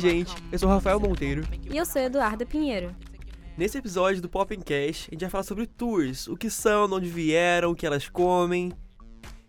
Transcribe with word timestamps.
gente, 0.00 0.34
eu 0.50 0.58
sou 0.58 0.66
Rafael 0.66 0.98
Monteiro. 0.98 1.46
E 1.70 1.76
eu 1.76 1.84
sou 1.84 2.00
Eduarda 2.00 2.46
Pinheiro. 2.46 2.96
Nesse 3.54 3.76
episódio 3.76 4.22
do 4.22 4.30
Poppencast, 4.30 5.08
a 5.10 5.14
gente 5.14 5.20
vai 5.20 5.28
falar 5.28 5.44
sobre 5.44 5.66
tours, 5.66 6.26
o 6.26 6.38
que 6.38 6.48
são, 6.48 6.88
de 6.88 6.94
onde 6.94 7.08
vieram, 7.10 7.70
o 7.70 7.74
que 7.74 7.86
elas 7.86 8.08
comem. 8.08 8.72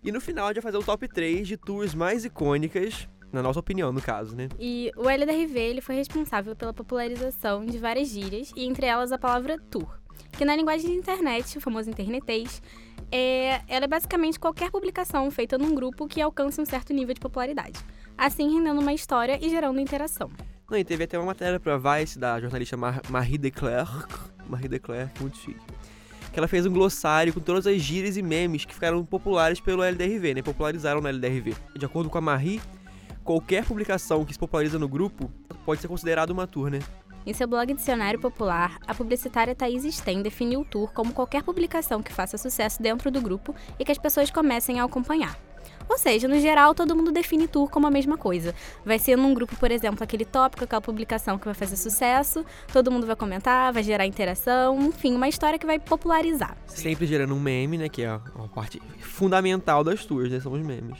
E 0.03 0.11
no 0.11 0.19
final 0.19 0.45
a 0.45 0.47
gente 0.49 0.61
vai 0.61 0.73
fazer 0.73 0.83
o 0.83 0.85
top 0.85 1.07
3 1.07 1.47
de 1.47 1.55
tours 1.55 1.95
mais 1.95 2.25
icônicas, 2.25 3.07
na 3.31 3.41
nossa 3.41 3.61
opinião, 3.61 3.93
no 3.93 4.01
caso, 4.01 4.35
né? 4.35 4.49
E 4.59 4.91
o 4.97 5.09
LDRV 5.09 5.57
ele 5.57 5.79
foi 5.79 5.95
responsável 5.95 6.53
pela 6.53 6.73
popularização 6.73 7.65
de 7.65 7.77
várias 7.77 8.09
gírias, 8.09 8.51
e 8.53 8.65
entre 8.65 8.85
elas 8.85 9.13
a 9.13 9.17
palavra 9.17 9.57
tour, 9.69 9.87
que 10.37 10.43
na 10.43 10.53
linguagem 10.53 10.89
de 10.91 10.97
internet, 10.97 11.57
o 11.57 11.61
famoso 11.61 11.89
internetês, 11.89 12.61
é, 13.09 13.61
ela 13.69 13.85
é 13.85 13.87
basicamente 13.87 14.37
qualquer 14.37 14.69
publicação 14.69 15.31
feita 15.31 15.57
num 15.57 15.73
grupo 15.73 16.09
que 16.09 16.19
alcance 16.19 16.59
um 16.59 16.65
certo 16.65 16.91
nível 16.91 17.13
de 17.13 17.21
popularidade 17.21 17.79
assim 18.21 18.53
rendendo 18.53 18.79
uma 18.79 18.93
história 18.93 19.39
e 19.41 19.49
gerando 19.49 19.79
interação. 19.79 20.29
Não, 20.69 20.77
e 20.77 20.83
teve 20.83 21.05
até 21.05 21.17
uma 21.17 21.25
matéria 21.25 21.59
pra 21.59 21.77
Vice 21.77 22.19
da 22.19 22.39
jornalista 22.39 22.77
Mar 22.77 23.01
Marie 23.09 23.37
Declerc, 23.37 24.07
Marie 24.47 24.67
Declerc, 24.67 25.19
muito 25.19 25.37
chique, 25.37 25.59
que 26.31 26.39
ela 26.39 26.47
fez 26.47 26.65
um 26.67 26.71
glossário 26.71 27.33
com 27.33 27.39
todas 27.39 27.65
as 27.65 27.81
gírias 27.81 28.17
e 28.17 28.21
memes 28.21 28.63
que 28.63 28.73
ficaram 28.73 29.03
populares 29.03 29.59
pelo 29.59 29.83
LDRV, 29.83 30.35
né? 30.35 30.41
Popularizaram 30.43 31.01
no 31.01 31.09
LDRV. 31.09 31.55
De 31.75 31.85
acordo 31.85 32.11
com 32.11 32.17
a 32.19 32.21
Marie, 32.21 32.61
qualquer 33.23 33.65
publicação 33.65 34.23
que 34.23 34.33
se 34.33 34.39
populariza 34.39 34.77
no 34.77 34.87
grupo 34.87 35.31
pode 35.65 35.81
ser 35.81 35.87
considerada 35.87 36.31
uma 36.31 36.45
tour, 36.45 36.69
né? 36.69 36.79
Em 37.25 37.33
seu 37.33 37.47
blog 37.47 37.73
Dicionário 37.73 38.19
Popular, 38.19 38.77
a 38.87 38.93
publicitária 38.93 39.55
Thaís 39.55 39.83
Sten 39.95 40.21
definiu 40.21 40.61
o 40.61 40.65
tour 40.65 40.91
como 40.93 41.11
qualquer 41.11 41.43
publicação 41.43 42.01
que 42.01 42.13
faça 42.13 42.37
sucesso 42.37 42.81
dentro 42.81 43.11
do 43.11 43.19
grupo 43.19 43.53
e 43.79 43.85
que 43.85 43.91
as 43.91 43.97
pessoas 43.97 44.31
comecem 44.31 44.79
a 44.79 44.83
acompanhar. 44.83 45.37
Ou 45.89 45.97
seja, 45.97 46.27
no 46.27 46.39
geral, 46.39 46.73
todo 46.73 46.95
mundo 46.95 47.11
define 47.11 47.47
tour 47.47 47.69
como 47.69 47.85
a 47.85 47.91
mesma 47.91 48.17
coisa. 48.17 48.55
Vai 48.85 48.97
ser 48.97 49.17
num 49.17 49.33
grupo, 49.33 49.55
por 49.57 49.71
exemplo, 49.71 50.03
aquele 50.03 50.23
tópico, 50.23 50.63
aquela 50.63 50.81
publicação 50.81 51.37
que 51.37 51.45
vai 51.45 51.53
fazer 51.53 51.75
sucesso, 51.75 52.45
todo 52.71 52.89
mundo 52.89 53.05
vai 53.05 53.15
comentar, 53.15 53.73
vai 53.73 53.83
gerar 53.83 54.05
interação, 54.05 54.79
enfim, 54.81 55.13
uma 55.13 55.27
história 55.27 55.59
que 55.59 55.65
vai 55.65 55.79
popularizar. 55.79 56.55
Sempre 56.65 57.05
gerando 57.05 57.35
um 57.35 57.39
meme, 57.39 57.77
né? 57.77 57.89
Que 57.89 58.03
é 58.03 58.19
uma 58.35 58.47
parte 58.47 58.81
fundamental 58.99 59.83
das 59.83 60.05
tours, 60.05 60.31
né? 60.31 60.39
São 60.39 60.53
os 60.53 60.61
memes. 60.61 60.99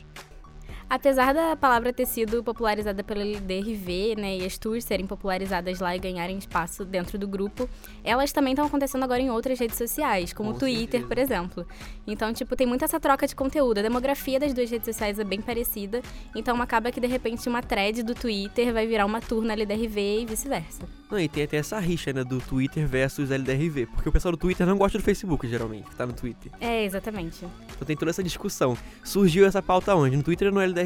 Apesar 0.92 1.34
da 1.34 1.56
palavra 1.56 1.94
ter 1.94 2.06
sido 2.06 2.44
popularizada 2.44 3.02
pelo 3.02 3.22
LDRV, 3.22 4.16
né, 4.18 4.40
e 4.40 4.46
as 4.46 4.58
tours 4.58 4.84
serem 4.84 5.08
popularizadas 5.08 5.80
lá 5.80 5.96
e 5.96 6.00
ganharem 6.00 6.38
espaço 6.38 6.84
dentro 6.84 7.18
do 7.18 7.26
grupo, 7.26 7.70
elas 8.04 8.34
também 8.34 8.52
estão 8.52 8.66
acontecendo 8.66 9.02
agora 9.04 9.22
em 9.22 9.30
outras 9.30 9.58
redes 9.58 9.78
sociais, 9.78 10.34
como 10.34 10.50
o 10.50 10.54
Twitter, 10.54 11.00
certeza. 11.00 11.08
por 11.08 11.18
exemplo. 11.18 11.68
Então, 12.06 12.34
tipo, 12.34 12.58
tem 12.58 12.68
muita 12.68 12.84
essa 12.84 13.00
troca 13.00 13.26
de 13.26 13.34
conteúdo. 13.34 13.78
A 13.78 13.82
demografia 13.82 14.38
das 14.38 14.54
duas 14.54 14.70
redes 14.70 14.86
sociais 14.86 15.18
é 15.18 15.24
bem 15.24 15.40
parecida, 15.40 16.02
então 16.36 16.62
acaba 16.62 16.92
que 16.92 17.00
de 17.00 17.08
repente 17.08 17.48
uma 17.48 17.64
thread 17.64 18.04
do 18.04 18.14
Twitter 18.14 18.74
vai 18.74 18.86
virar 18.86 19.06
uma 19.06 19.22
tour 19.22 19.46
na 19.46 19.54
LDRV 19.54 20.24
e 20.24 20.26
vice-versa. 20.26 20.84
Não, 21.10 21.18
e 21.18 21.30
tem 21.30 21.44
até 21.44 21.56
essa 21.56 21.80
rixa, 21.80 22.12
né, 22.12 22.26
do 22.26 22.42
Twitter 22.42 22.86
versus 22.86 23.32
LDRV, 23.32 23.86
porque 23.86 24.10
o 24.10 24.12
pessoal 24.12 24.34
do 24.34 24.38
Twitter 24.38 24.68
não 24.68 24.78
gosta 24.78 24.98
do 24.98 25.04
Facebook, 25.06 25.48
geralmente, 25.48 25.90
que 25.90 25.96
tá 25.96 26.06
no 26.06 26.12
Twitter. 26.12 26.52
É, 26.60 26.84
exatamente. 26.84 27.46
Então 27.76 27.86
tem 27.86 27.96
toda 27.96 28.12
essa 28.12 28.22
discussão. 28.22 28.78
Surgiu 29.06 29.46
essa 29.46 29.62
pauta 29.62 29.96
onde? 29.96 30.18
No 30.18 30.24
Twitter 30.24 30.50
ou 30.50 30.54
no 30.54 30.60
LDRV? 30.60 30.81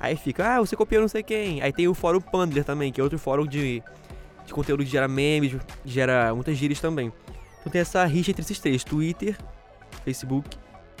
Aí 0.00 0.16
fica, 0.16 0.56
ah, 0.56 0.60
você 0.60 0.76
copiou 0.76 1.00
não 1.00 1.08
sei 1.08 1.22
quem. 1.22 1.60
Aí 1.62 1.72
tem 1.72 1.88
o 1.88 1.94
fórum 1.94 2.20
Pandler 2.20 2.64
também, 2.64 2.92
que 2.92 3.00
é 3.00 3.04
outro 3.04 3.18
fórum 3.18 3.46
de, 3.46 3.82
de 4.46 4.52
conteúdo 4.52 4.84
que 4.84 4.90
gera 4.90 5.08
memes, 5.08 5.56
gera 5.84 6.34
muitas 6.34 6.56
gírias 6.56 6.80
também. 6.80 7.12
Então 7.60 7.72
tem 7.72 7.80
essa 7.80 8.04
rixa 8.04 8.30
entre 8.30 8.42
esses 8.42 8.58
três, 8.60 8.84
Twitter, 8.84 9.36
Facebook 10.04 10.48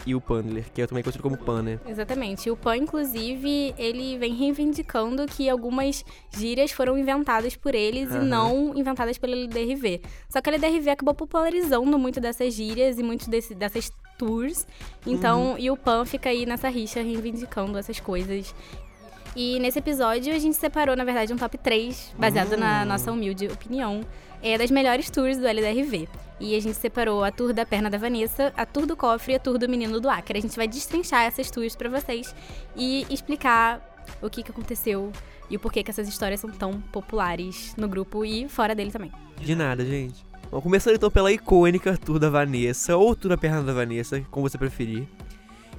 e 0.06 0.14
o 0.14 0.20
Pandler, 0.20 0.64
que 0.72 0.82
é 0.82 0.86
também 0.86 1.02
conhecido 1.02 1.22
como 1.22 1.36
Pan, 1.36 1.62
né? 1.62 1.80
Exatamente. 1.86 2.50
O 2.50 2.56
Pan, 2.56 2.76
inclusive, 2.76 3.74
ele 3.76 4.18
vem 4.18 4.34
reivindicando 4.34 5.26
que 5.26 5.48
algumas 5.48 6.04
gírias 6.36 6.72
foram 6.72 6.96
inventadas 6.96 7.56
por 7.56 7.74
eles 7.74 8.10
e 8.12 8.18
não 8.18 8.76
inventadas 8.76 9.18
pelo 9.18 9.34
LDRV. 9.34 10.00
Só 10.28 10.40
que 10.40 10.50
a 10.50 10.52
LDRV 10.52 10.90
acabou 10.90 11.14
popularizando 11.14 11.98
muito 11.98 12.20
dessas 12.20 12.54
gírias 12.54 12.98
e 12.98 13.02
muito 13.02 13.28
desse, 13.28 13.54
dessas 13.54 13.92
tours. 14.18 14.66
Então, 15.06 15.52
uhum. 15.52 15.58
e 15.58 15.70
o 15.70 15.76
Pan 15.76 16.04
fica 16.04 16.28
aí 16.28 16.44
nessa 16.44 16.68
rixa 16.68 17.00
reivindicando 17.00 17.78
essas 17.78 18.00
coisas. 18.00 18.54
E 19.36 19.60
nesse 19.60 19.78
episódio 19.78 20.34
a 20.34 20.38
gente 20.38 20.56
separou, 20.56 20.96
na 20.96 21.04
verdade, 21.04 21.32
um 21.32 21.36
top 21.36 21.56
3, 21.56 22.14
baseado 22.18 22.52
uhum. 22.52 22.60
na 22.60 22.84
nossa 22.84 23.12
humilde 23.12 23.46
opinião, 23.46 24.00
é 24.42 24.58
das 24.58 24.70
melhores 24.70 25.08
tours 25.10 25.38
do 25.38 25.46
LDRV. 25.46 26.08
E 26.40 26.56
a 26.56 26.60
gente 26.60 26.76
separou 26.76 27.24
a 27.24 27.32
tour 27.32 27.52
da 27.52 27.66
perna 27.66 27.90
da 27.90 27.98
Vanessa, 27.98 28.52
a 28.56 28.64
tour 28.64 28.86
do 28.86 28.96
cofre 28.96 29.32
e 29.32 29.36
a 29.36 29.38
tour 29.38 29.58
do 29.58 29.68
menino 29.68 30.00
do 30.00 30.08
Acre. 30.08 30.38
A 30.38 30.42
gente 30.42 30.56
vai 30.56 30.68
destrinchar 30.68 31.24
essas 31.24 31.50
tours 31.50 31.74
para 31.74 31.88
vocês 31.88 32.34
e 32.76 33.06
explicar 33.10 33.80
o 34.22 34.30
que, 34.30 34.42
que 34.42 34.50
aconteceu 34.50 35.12
e 35.50 35.56
o 35.56 35.60
porquê 35.60 35.82
que 35.82 35.90
essas 35.90 36.08
histórias 36.08 36.40
são 36.40 36.50
tão 36.50 36.80
populares 36.80 37.74
no 37.76 37.88
grupo 37.88 38.24
e 38.24 38.48
fora 38.48 38.74
dele 38.74 38.90
também. 38.90 39.12
De 39.40 39.54
nada, 39.54 39.84
gente. 39.84 40.27
Bom, 40.50 40.62
começando 40.62 40.94
então 40.94 41.10
pela 41.10 41.30
icônica 41.30 41.94
tour 41.98 42.18
da 42.18 42.30
Vanessa, 42.30 42.96
ou 42.96 43.14
tour 43.14 43.28
da 43.28 43.36
perna 43.36 43.62
da 43.62 43.72
Vanessa, 43.74 44.24
como 44.30 44.48
você 44.48 44.56
preferir. 44.56 45.06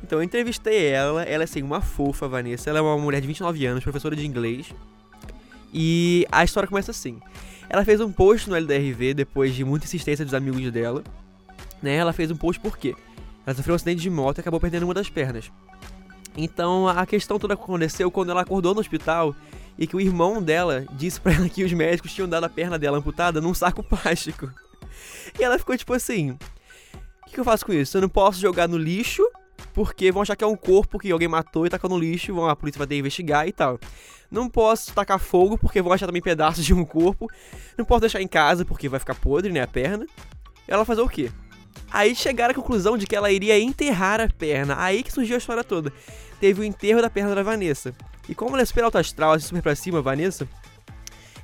Então 0.03 0.19
eu 0.19 0.24
entrevistei 0.24 0.85
ela, 0.85 1.24
ela 1.24 1.44
é 1.44 1.46
assim, 1.46 1.63
uma 1.63 1.81
fofa, 1.81 2.28
Vanessa. 2.28 2.69
Ela 2.69 2.78
é 2.78 2.81
uma 2.81 2.96
mulher 2.96 3.19
de 3.19 3.25
29 3.25 3.66
anos, 3.66 3.84
professora 3.84 4.16
de 4.16 4.28
inglês. 4.28 4.72
E 5.74 6.24
a 6.31 6.44
história 6.44 6.69
começa 6.69 6.91
assim. 6.91 7.19
Ela 7.68 7.84
fez 7.84 8.00
um 8.00 8.12
post 8.12 8.47
no 8.47 8.56
LDRV 8.56 9.16
depois 9.16 9.56
de 9.56 9.66
muita 9.66 9.88
insistência 9.88 10.24
dos 10.24 10.35
amigos 10.35 10.72
dela. 10.72 11.03
Né? 11.81 11.96
Ela 11.96 12.13
fez 12.13 12.30
um 12.30 12.36
post 12.36 12.62
por 12.62 12.78
quê? 12.78 12.96
Ela 13.47 13.56
sofreu 13.56 13.74
um 13.74 13.75
acidente 13.75 14.01
de 14.01 14.09
moto 14.09 14.38
e 14.38 14.41
acabou 14.41 14.59
perdendo 14.59 14.84
uma 14.84 14.94
das 14.94 15.09
pernas. 15.09 15.51
Então 16.38 16.88
a 16.88 17.07
questão 17.07 17.40
toda 17.40 17.56
aconteceu 17.56 18.12
quando 18.12 18.30
ela 18.30 18.41
acordou 18.41 18.75
no 18.75 18.81
hospital 18.81 19.36
e 19.78 19.88
que 19.88 19.96
o 19.96 20.02
irmão 20.02 20.41
dela 20.41 20.85
disse 20.94 21.19
para 21.19 21.34
ela 21.34 21.50
que 21.50 21.63
os 21.63 21.72
médicos 21.74 22.13
tinham 22.13 22.28
dado 22.28 22.44
a 22.44 22.50
perna 22.50 22.78
dela 22.78 22.97
amputada 22.97 23.40
num 23.40 23.53
saco 23.53 23.81
plástico. 23.88 24.52
E 25.40 25.44
ela 25.44 25.57
ficou 25.57 25.78
tipo 25.78 25.94
assim: 25.94 26.31
O 27.25 27.30
que, 27.30 27.40
eu 27.40 27.44
faço 27.44 27.66
com 27.66 27.74
isso? 27.74 27.97
Eu 27.97 28.02
não 28.02 28.09
posso 28.09 28.40
jogar 28.40 28.68
no 28.68 28.78
lixo 28.78 29.24
porque 29.74 30.12
vão 30.12 30.22
achar 30.22 30.35
que 30.35 30.44
é 30.44 30.47
um 30.47 30.56
corpo 30.56 31.00
que 31.00 31.12
alguém 31.12 31.28
matou 31.28 31.66
e 31.66 31.69
tacou 31.69 31.90
no 31.90 31.97
lixo, 31.97 32.34
vão, 32.34 32.50
a 32.50 32.56
polícia 32.56 32.78
vai 32.78 32.88
ter 32.88 32.96
que 32.96 33.00
investigar 33.00 33.47
e 33.47 33.52
tal. 33.52 33.80
Não 34.31 34.50
posso 34.50 34.94
tacar 34.94 35.19
fogo 35.19 35.57
porque 35.57 35.81
vão 35.81 35.91
achar 35.91 36.06
também 36.06 36.22
pedaços 36.22 36.63
de 36.66 36.74
um 36.74 36.86
corpo. 36.86 37.28
Não 37.78 37.86
posso 37.86 38.01
deixar 38.01 38.22
em 38.22 38.28
casa 38.28 38.63
porque 38.63 38.90
vai 38.90 39.00
ficar 39.00 39.16
podre, 39.16 39.51
né, 39.51 39.62
a 39.62 39.68
perna. 39.68 40.06
Ela 40.68 40.86
fazer 40.86 41.01
o 41.01 41.09
quê? 41.09 41.31
Aí 41.91 42.16
chegaram 42.16 42.52
à 42.52 42.56
conclusão 42.56 42.97
de 42.97 43.07
que 43.07 43.16
ela 43.16 43.31
iria 43.31 43.59
enterrar 43.59 44.22
a 44.22 44.28
perna. 44.28 44.75
Aí 44.78 45.03
que 45.03 45.12
surgiu 45.12 45.35
a 45.35 45.40
história 45.40 45.63
toda. 45.63 45.91
Teve 46.40 46.62
o 46.62 46.63
enterro 46.63 47.02
da 47.02 47.09
perna 47.09 47.34
da 47.34 47.44
Vanessa. 47.44 47.94
E 48.28 48.35
como 48.35 48.56
ela 48.56 48.62
é 48.62 48.66
super 48.66 48.84
alto 48.84 48.97
astral, 48.97 49.34
assim, 49.34 49.47
super 49.47 49.62
pra 49.62 49.75
cima, 49.75 50.02
Vanessa, 50.02 50.47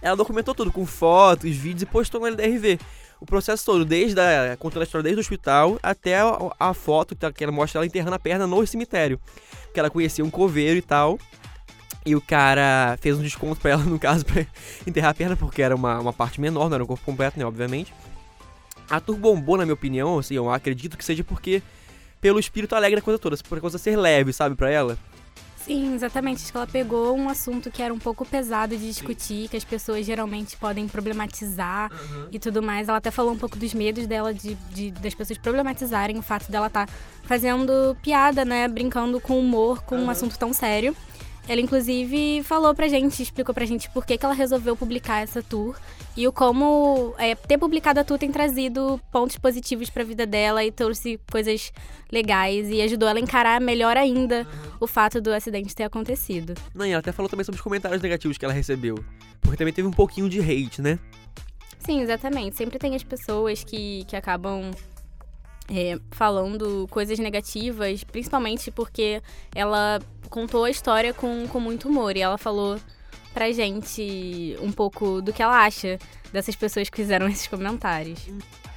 ela 0.02 0.16
documentou 0.16 0.54
tudo 0.54 0.72
com 0.72 0.86
fotos, 0.86 1.56
vídeos 1.56 1.82
e 1.82 1.86
postou 1.86 2.22
no 2.22 2.28
LDRV 2.28 2.80
o 3.20 3.26
processo 3.26 3.66
todo, 3.66 3.84
desde 3.84 4.20
a, 4.20 4.56
contando 4.58 4.82
a 4.82 4.86
história 4.86 5.04
desde 5.04 5.20
o 5.20 5.22
hospital 5.22 5.80
até 5.82 6.20
a, 6.20 6.38
a 6.60 6.74
foto 6.74 7.16
que 7.34 7.44
ela 7.44 7.52
mostra 7.52 7.80
ela 7.80 7.86
enterrando 7.86 8.16
a 8.16 8.20
perna 8.20 8.46
no 8.46 8.68
cemitério. 8.68 9.20
Que 9.74 9.80
ela 9.80 9.90
conhecia 9.90 10.24
um 10.24 10.30
coveiro 10.30 10.78
e 10.78 10.82
tal. 10.82 11.18
E 12.06 12.16
o 12.16 12.22
cara 12.22 12.98
fez 13.02 13.18
um 13.18 13.24
desconto 13.24 13.60
pra 13.60 13.72
ela, 13.72 13.82
no 13.84 13.98
caso, 13.98 14.24
pra 14.24 14.46
enterrar 14.86 15.10
a 15.10 15.14
perna, 15.14 15.36
porque 15.36 15.62
era 15.62 15.76
uma, 15.76 16.00
uma 16.00 16.14
parte 16.14 16.40
menor, 16.40 16.70
não 16.70 16.76
era 16.76 16.84
um 16.84 16.88
corpo 16.88 17.04
completo, 17.04 17.40
né, 17.40 17.46
obviamente. 17.46 17.92
A 18.90 19.00
tour 19.00 19.18
bombou, 19.18 19.58
na 19.58 19.66
minha 19.66 19.74
opinião, 19.74 20.20
assim, 20.20 20.36
eu 20.36 20.50
acredito 20.50 20.98
que 20.98 21.06
seja 21.06 21.24
porque 21.24 21.62
pelo 22.22 22.40
espírito 22.40 22.76
alegre 22.76 22.98
da 22.98 23.02
coisa 23.02 23.20
toda, 23.20 23.38
por 23.48 23.60
coisa 23.60 23.78
ser 23.78 23.96
leve, 23.96 24.34
sabe, 24.34 24.56
pra 24.56 24.70
ela. 24.70 24.98
Sim, 25.66 25.96
exatamente. 25.96 26.44
Acho 26.44 26.52
que 26.52 26.58
ela 26.58 26.68
pegou 26.68 27.18
um 27.18 27.28
assunto 27.28 27.72
que 27.72 27.82
era 27.82 27.92
um 27.92 27.98
pouco 27.98 28.24
pesado 28.24 28.78
de 28.78 28.88
discutir, 28.88 29.44
Sim. 29.44 29.48
que 29.48 29.58
as 29.58 29.64
pessoas 29.64 30.06
geralmente 30.06 30.56
podem 30.58 30.88
problematizar 30.88 31.92
uhum. 31.92 32.28
e 32.32 32.38
tudo 32.38 32.62
mais. 32.62 32.88
Ela 32.88 33.00
até 33.00 33.10
falou 33.10 33.34
um 33.34 33.38
pouco 33.38 33.58
dos 33.58 33.74
medos 33.74 34.06
dela 34.06 34.32
de, 34.32 34.54
de 34.72 34.92
das 34.92 35.16
pessoas 35.16 35.40
problematizarem 35.40 36.20
o 36.20 36.22
fato 36.22 36.52
dela 36.52 36.68
estar 36.68 36.86
tá 36.86 36.94
fazendo 37.24 37.98
piada, 38.04 38.46
né? 38.46 38.68
Brincando 38.68 39.20
com 39.20 39.40
humor 39.40 39.82
com 39.82 39.96
uhum. 39.96 40.06
um 40.06 40.10
assunto 40.12 40.38
tão 40.38 40.54
sério. 40.54 40.96
Ela, 41.48 41.62
inclusive, 41.62 42.42
falou 42.44 42.74
pra 42.74 42.88
gente, 42.88 43.22
explicou 43.22 43.54
pra 43.54 43.66
gente 43.66 43.90
por 43.92 44.06
que, 44.06 44.18
que 44.18 44.26
ela 44.26 44.34
resolveu 44.34 44.76
publicar 44.76 45.22
essa 45.22 45.44
tour 45.44 45.76
e 46.18 46.28
o 46.28 46.34
como 46.34 47.14
é, 47.20 47.36
ter 47.36 47.58
publicado 47.58 48.00
a 48.00 48.04
tour 48.04 48.18
tem 48.18 48.32
trazido 48.32 49.00
pontos 49.12 49.38
positivos 49.38 49.90
pra 49.90 50.04
vida 50.04 50.26
dela 50.26 50.64
e 50.64 50.72
trouxe 50.72 51.20
coisas 51.32 51.72
legais 52.12 52.70
e 52.70 52.82
ajudou 52.82 53.08
ela 53.08 53.20
a 53.20 53.22
encarar 53.22 53.62
melhor 53.62 53.96
ainda 53.96 54.40
uhum. 54.42 54.72
o 54.80 54.88
fato 54.88 55.22
do 55.22 55.32
acidente 55.32 55.76
ter 55.76 55.84
acontecido. 55.84 56.56
Não, 56.74 56.86
e 56.86 56.92
ela 56.92 57.00
até 57.00 57.12
falou 57.12 57.30
também 57.30 57.44
sobre 57.44 57.58
os 57.58 57.64
comentários 57.64 58.02
negativos 58.02 58.38
que 58.38 58.46
ela 58.46 58.54
recebeu. 58.54 58.96
Porque 59.40 59.58
também 59.58 59.74
teve 59.74 59.88
um 59.88 59.92
pouquinho 59.92 60.28
de 60.28 60.40
hate, 60.40 60.82
né? 60.82 60.98
Sim, 61.78 62.02
exatamente. 62.02 62.56
Sempre 62.56 62.80
tem 62.80 62.96
as 62.96 63.04
pessoas 63.04 63.64
que, 63.64 64.04
que 64.06 64.16
acabam 64.16 64.72
é, 65.70 66.00
falando 66.12 66.88
coisas 66.90 67.18
negativas, 67.20 68.04
principalmente 68.04 68.72
porque 68.72 69.22
ela 69.54 70.00
contou 70.30 70.66
a 70.66 70.70
história 70.70 71.14
com, 71.14 71.48
com 71.48 71.60
muito 71.60 71.88
humor 71.88 72.16
e 72.16 72.22
ela 72.22 72.38
falou 72.38 72.80
pra 73.34 73.52
gente 73.52 74.56
um 74.62 74.72
pouco 74.72 75.22
do 75.22 75.34
que 75.34 75.44
ela 75.44 75.64
acha 75.64 76.00
dessas 76.32 76.56
pessoas 76.56 76.90
que 76.90 76.98
fizeram 76.98 77.28
esses 77.30 77.48
comentários. 77.48 78.20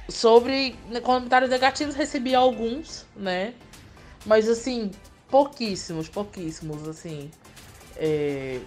Sobre 0.09 0.75
né, 0.89 0.99
comentários 0.99 1.49
negativos, 1.49 1.95
recebi 1.95 2.33
alguns, 2.33 3.05
né? 3.15 3.53
Mas 4.25 4.49
assim, 4.49 4.91
pouquíssimos, 5.29 6.09
pouquíssimos, 6.09 6.87
assim. 6.87 7.29
É... 7.95 8.59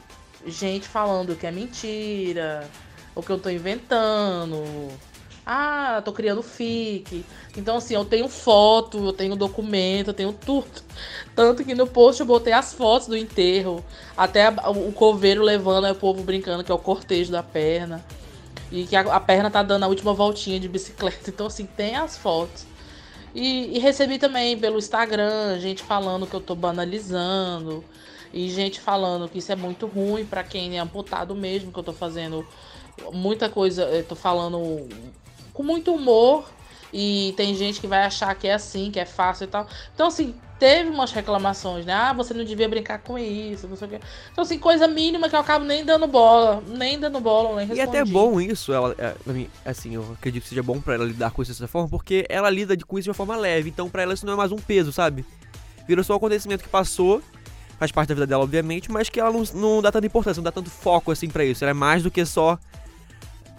gente 0.46 0.86
falando 0.86 1.36
que 1.36 1.46
é 1.46 1.50
mentira, 1.50 2.68
ou 3.14 3.22
que 3.22 3.30
eu 3.30 3.38
tô 3.38 3.50
inventando. 3.50 4.62
Ah, 5.44 6.00
tô 6.04 6.12
criando 6.12 6.42
fic. 6.42 7.24
Então, 7.56 7.76
assim, 7.76 7.94
eu 7.94 8.04
tenho 8.04 8.28
foto, 8.28 8.98
eu 9.06 9.12
tenho 9.12 9.34
documento, 9.34 10.08
eu 10.08 10.14
tenho 10.14 10.32
tudo. 10.32 10.82
Tanto 11.34 11.64
que 11.64 11.74
no 11.74 11.86
post 11.86 12.20
eu 12.20 12.26
botei 12.26 12.52
as 12.52 12.72
fotos 12.72 13.08
do 13.08 13.16
enterro. 13.16 13.84
Até 14.16 14.48
o 14.50 14.92
coveiro 14.92 15.42
levando, 15.42 15.86
aí 15.86 15.92
o 15.92 15.96
povo 15.96 16.22
brincando 16.22 16.62
que 16.62 16.70
é 16.70 16.74
o 16.74 16.78
cortejo 16.78 17.32
da 17.32 17.42
perna. 17.42 18.04
E 18.70 18.86
que 18.86 18.94
a, 18.94 19.00
a, 19.00 19.20
perna 19.20 19.50
tá 19.50 19.62
dando 19.62 19.82
a 19.84 19.88
última 19.88 20.14
voltinha 20.14 20.60
de 20.60 20.68
bicicleta. 20.68 21.18
Então, 21.28 21.46
assim, 21.46 21.66
tem 21.66 21.96
as 21.96 22.16
fotos. 22.16 22.64
E, 23.34 23.76
e 23.76 23.78
recebi 23.80 24.18
também 24.18 24.58
pelo 24.58 24.78
Instagram 24.78 25.58
gente 25.58 25.82
falando 25.82 26.26
que 26.26 26.34
eu 26.34 26.40
tô 26.40 26.54
banalizando. 26.54 27.84
E 28.32 28.48
gente 28.48 28.80
falando 28.80 29.28
que 29.28 29.38
isso 29.38 29.52
é 29.52 29.56
muito 29.56 29.86
ruim 29.86 30.24
para 30.24 30.42
quem 30.44 30.78
é 30.78 30.80
amputado 30.80 31.34
mesmo, 31.34 31.72
que 31.72 31.78
eu 31.78 31.82
tô 31.82 31.92
fazendo 31.92 32.46
muita 33.12 33.48
coisa, 33.48 33.82
eu 33.84 34.04
tô 34.04 34.14
falando 34.14 34.88
com 35.52 35.62
muito 35.62 35.94
humor. 35.94 36.44
E 36.92 37.32
tem 37.38 37.54
gente 37.54 37.80
que 37.80 37.86
vai 37.86 38.04
achar 38.04 38.34
que 38.34 38.46
é 38.46 38.52
assim, 38.52 38.90
que 38.90 39.00
é 39.00 39.06
fácil 39.06 39.44
e 39.44 39.46
tal. 39.46 39.66
Então, 39.94 40.08
assim, 40.08 40.34
teve 40.58 40.90
umas 40.90 41.10
reclamações, 41.10 41.86
né? 41.86 41.92
Ah, 41.92 42.12
você 42.12 42.34
não 42.34 42.44
devia 42.44 42.68
brincar 42.68 42.98
com 42.98 43.18
isso, 43.18 43.66
não 43.66 43.76
sei 43.76 43.88
o 43.88 43.90
quê. 43.90 44.00
Então, 44.30 44.44
assim, 44.44 44.58
coisa 44.58 44.86
mínima 44.86 45.28
que 45.28 45.34
eu 45.34 45.40
acabo 45.40 45.64
nem 45.64 45.84
dando 45.84 46.06
bola, 46.06 46.62
nem 46.68 47.00
dando 47.00 47.18
bola, 47.18 47.56
nem 47.56 47.66
respondi. 47.66 47.78
E 47.78 47.80
é 47.80 47.84
até 47.84 48.04
bom 48.04 48.40
isso, 48.40 48.72
ela, 48.72 48.94
é, 48.98 49.14
assim, 49.64 49.94
eu 49.94 50.06
acredito 50.12 50.44
que 50.44 50.50
seja 50.50 50.62
bom 50.62 50.80
para 50.80 50.94
ela 50.94 51.04
lidar 51.04 51.30
com 51.30 51.42
isso 51.42 51.50
dessa 51.50 51.66
forma, 51.66 51.88
porque 51.88 52.26
ela 52.28 52.50
lida 52.50 52.76
com 52.86 52.98
isso 52.98 53.04
de 53.04 53.10
uma 53.10 53.14
forma 53.14 53.36
leve. 53.36 53.70
Então, 53.70 53.88
para 53.88 54.02
ela 54.02 54.14
isso 54.14 54.26
não 54.26 54.34
é 54.34 54.36
mais 54.36 54.52
um 54.52 54.58
peso, 54.58 54.92
sabe? 54.92 55.24
Virou 55.88 56.04
só 56.04 56.12
um 56.12 56.16
acontecimento 56.16 56.62
que 56.62 56.68
passou, 56.68 57.22
faz 57.76 57.90
parte 57.90 58.10
da 58.10 58.14
vida 58.14 58.26
dela, 58.26 58.44
obviamente, 58.44 58.88
mas 58.88 59.08
que 59.08 59.18
ela 59.18 59.32
não, 59.32 59.42
não 59.54 59.82
dá 59.82 59.90
tanta 59.90 60.06
importância, 60.06 60.38
não 60.40 60.44
dá 60.44 60.52
tanto 60.52 60.70
foco, 60.70 61.10
assim, 61.10 61.28
para 61.28 61.44
isso. 61.44 61.64
Ela 61.64 61.72
é 61.72 61.74
mais 61.74 62.02
do 62.02 62.10
que 62.10 62.24
só 62.24 62.56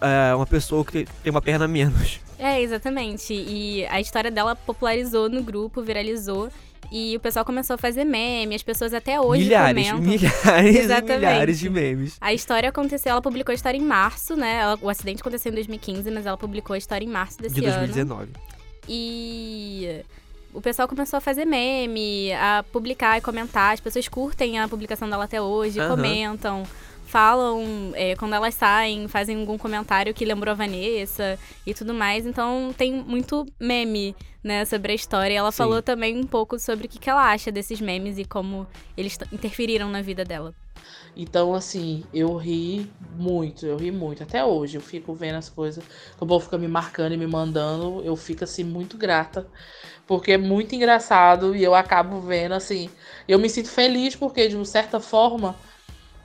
é, 0.04 0.36
uma 0.36 0.46
pessoa 0.46 0.84
que 0.84 1.08
tem 1.24 1.32
uma 1.32 1.42
perna 1.42 1.68
menos. 1.68 2.20
É, 2.38 2.62
exatamente. 2.62 3.34
E 3.34 3.86
a 3.86 4.02
história 4.02 4.30
dela 4.30 4.56
popularizou 4.56 5.30
no 5.30 5.42
grupo, 5.42 5.82
viralizou. 5.82 6.50
E 6.92 7.16
o 7.16 7.20
pessoal 7.20 7.44
começou 7.46 7.74
a 7.76 7.78
fazer 7.78 8.04
meme, 8.04 8.54
as 8.54 8.62
pessoas 8.62 8.94
até 8.94 9.20
hoje 9.20 9.46
milhares, 9.46 9.90
comentam. 9.90 10.02
Milhares 10.06 10.76
Exatamente. 10.76 11.18
milhares 11.18 11.60
de 11.60 11.70
memes. 11.70 12.18
A 12.22 12.34
história 12.34 12.70
aconteceu, 12.70 13.14
ela 13.14 13.22
publicou 13.22 13.52
a 13.52 13.56
história 13.56 13.78
em 13.78 13.82
março, 13.82 14.36
né? 14.36 14.62
O 14.82 14.90
acidente 14.90 15.22
aconteceu 15.22 15.52
em 15.52 15.56
2015, 15.56 16.12
mas 16.12 16.26
ela 16.26 16.38
publicou 16.38 16.74
a 16.76 16.78
história 16.78 17.04
em 17.04 17.10
março 17.10 17.40
desse 17.40 17.56
de 17.56 17.62
2019. 17.62 18.24
ano. 18.24 18.32
E 18.88 20.04
o 20.54 20.62
pessoal 20.62 20.88
começou 20.88 21.18
a 21.18 21.22
fazer 21.22 21.46
meme, 21.46 22.32
a 22.34 22.64
publicar 22.72 23.18
e 23.18 23.22
comentar. 23.22 23.74
As 23.74 23.80
pessoas 23.80 24.08
curtem 24.08 24.60
a 24.60 24.68
publicação 24.68 25.10
dela 25.10 25.24
até 25.24 25.42
hoje, 25.42 25.80
uhum. 25.80 25.88
comentam 25.88 26.64
falam, 27.14 27.92
é, 27.94 28.16
quando 28.16 28.34
elas 28.34 28.56
saem, 28.56 29.08
fazem 29.08 29.40
algum 29.40 29.56
comentário 29.56 30.16
que 30.16 30.26
lembrou 30.26 30.52
a 30.52 30.56
Vanessa 30.56 31.38
e 31.64 31.72
tudo 31.72 31.94
mais. 31.94 32.26
Então 32.26 32.74
tem 32.76 32.92
muito 32.92 33.46
meme, 33.60 34.16
né, 34.44 34.66
sobre 34.66 34.94
a 34.94 34.96
história. 34.96 35.32
E 35.32 35.38
ela 35.38 35.52
Sim. 35.52 35.58
falou 35.58 35.84
também 35.84 36.18
um 36.18 36.26
pouco 36.26 36.58
sobre 36.58 36.88
o 36.88 36.90
que, 36.90 36.98
que 36.98 37.12
ela 37.12 37.32
acha 37.32 37.52
desses 37.52 37.80
memes 37.80 38.18
e 38.18 38.26
como 38.26 38.66
eles 38.98 39.16
interferiram 39.32 39.92
na 39.92 40.02
vida 40.02 40.26
dela. 40.26 40.56
Então, 41.16 41.54
assim, 41.54 42.04
eu 42.12 42.36
ri 42.36 42.92
muito, 43.16 43.64
eu 43.64 43.78
ri 43.78 43.92
muito. 43.92 44.24
Até 44.24 44.44
hoje, 44.44 44.78
eu 44.78 44.82
fico 44.82 45.14
vendo 45.14 45.36
as 45.36 45.48
coisas, 45.50 45.84
o 46.20 46.26
povo 46.26 46.44
fica 46.44 46.58
me 46.58 46.68
marcando 46.68 47.14
e 47.14 47.18
me 47.18 47.28
mandando, 47.28 48.02
eu 48.04 48.16
fico, 48.16 48.44
assim, 48.44 48.64
muito 48.64 48.98
grata. 48.98 49.46
Porque 50.08 50.32
é 50.32 50.38
muito 50.38 50.74
engraçado 50.74 51.56
e 51.56 51.64
eu 51.64 51.76
acabo 51.76 52.20
vendo, 52.20 52.54
assim. 52.54 52.90
Eu 53.28 53.38
me 53.38 53.48
sinto 53.50 53.70
feliz 53.70 54.16
porque, 54.16 54.48
de 54.48 54.56
uma 54.56 54.66
certa 54.66 55.00
forma, 55.00 55.56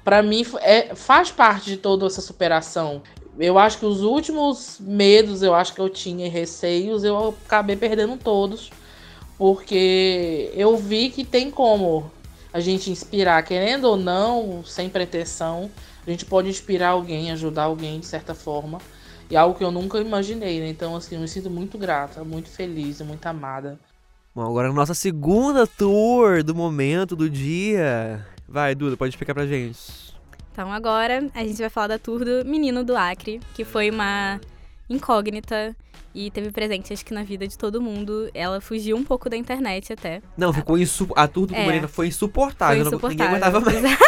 para 0.08 0.22
mim 0.22 0.42
é, 0.62 0.94
faz 0.94 1.30
parte 1.30 1.68
de 1.68 1.76
toda 1.76 2.06
essa 2.06 2.22
superação. 2.22 3.02
Eu 3.38 3.58
acho 3.58 3.76
que 3.76 3.84
os 3.84 4.00
últimos 4.00 4.78
medos, 4.80 5.42
eu 5.42 5.54
acho 5.54 5.74
que 5.74 5.80
eu 5.82 5.90
tinha 5.90 6.24
e 6.24 6.30
receios, 6.30 7.04
eu 7.04 7.36
acabei 7.44 7.76
perdendo 7.76 8.16
todos, 8.16 8.70
porque 9.36 10.50
eu 10.54 10.78
vi 10.78 11.10
que 11.10 11.26
tem 11.26 11.50
como 11.50 12.10
a 12.54 12.58
gente 12.58 12.90
inspirar, 12.90 13.42
querendo 13.42 13.84
ou 13.84 13.98
não, 13.98 14.64
sem 14.64 14.88
pretensão, 14.88 15.70
a 16.06 16.10
gente 16.10 16.24
pode 16.24 16.48
inspirar 16.48 16.88
alguém, 16.88 17.30
ajudar 17.30 17.64
alguém 17.64 18.00
de 18.00 18.06
certa 18.06 18.34
forma. 18.34 18.78
E 19.30 19.36
é 19.36 19.38
algo 19.38 19.58
que 19.58 19.62
eu 19.62 19.70
nunca 19.70 19.98
imaginei, 19.98 20.58
né? 20.58 20.70
Então, 20.70 20.96
assim, 20.96 21.16
eu 21.16 21.20
me 21.20 21.28
sinto 21.28 21.50
muito 21.50 21.76
grata, 21.76 22.24
muito 22.24 22.48
feliz, 22.48 23.02
muito 23.02 23.26
amada. 23.26 23.78
Bom, 24.34 24.40
agora 24.40 24.70
a 24.70 24.72
nossa 24.72 24.94
segunda 24.94 25.66
tour 25.66 26.42
do 26.42 26.54
momento, 26.54 27.14
do 27.14 27.28
dia. 27.28 28.26
Vai, 28.48 28.74
Duda, 28.74 28.96
pode 28.96 29.10
explicar 29.10 29.34
pra 29.34 29.46
gente. 29.46 29.78
Então 30.50 30.72
agora 30.72 31.28
a 31.34 31.44
gente 31.44 31.58
vai 31.58 31.68
falar 31.68 31.88
da 31.88 31.98
tour 31.98 32.24
do 32.24 32.44
Menino 32.44 32.82
do 32.82 32.96
Acre, 32.96 33.40
que 33.54 33.64
foi 33.64 33.90
uma 33.90 34.40
incógnita 34.88 35.76
e 36.14 36.30
teve 36.30 36.50
presente, 36.50 36.92
acho 36.92 37.04
que 37.04 37.14
na 37.14 37.22
vida 37.22 37.46
de 37.46 37.56
todo 37.56 37.80
mundo. 37.80 38.28
Ela 38.34 38.60
fugiu 38.60 38.96
um 38.96 39.04
pouco 39.04 39.28
da 39.28 39.36
internet 39.36 39.92
até. 39.92 40.22
Não, 40.36 40.52
ficou 40.52 40.78
insu... 40.78 41.08
A 41.14 41.28
tour 41.28 41.46
do 41.46 41.54
é, 41.54 41.64
Marina 41.64 41.86
foi 41.86 42.08
insuportável. 42.08 42.84
Foi 42.84 42.88
insuportável. 42.88 43.38
Ninguém 43.38 43.50
aguentava 43.50 43.60
mais. 43.60 43.98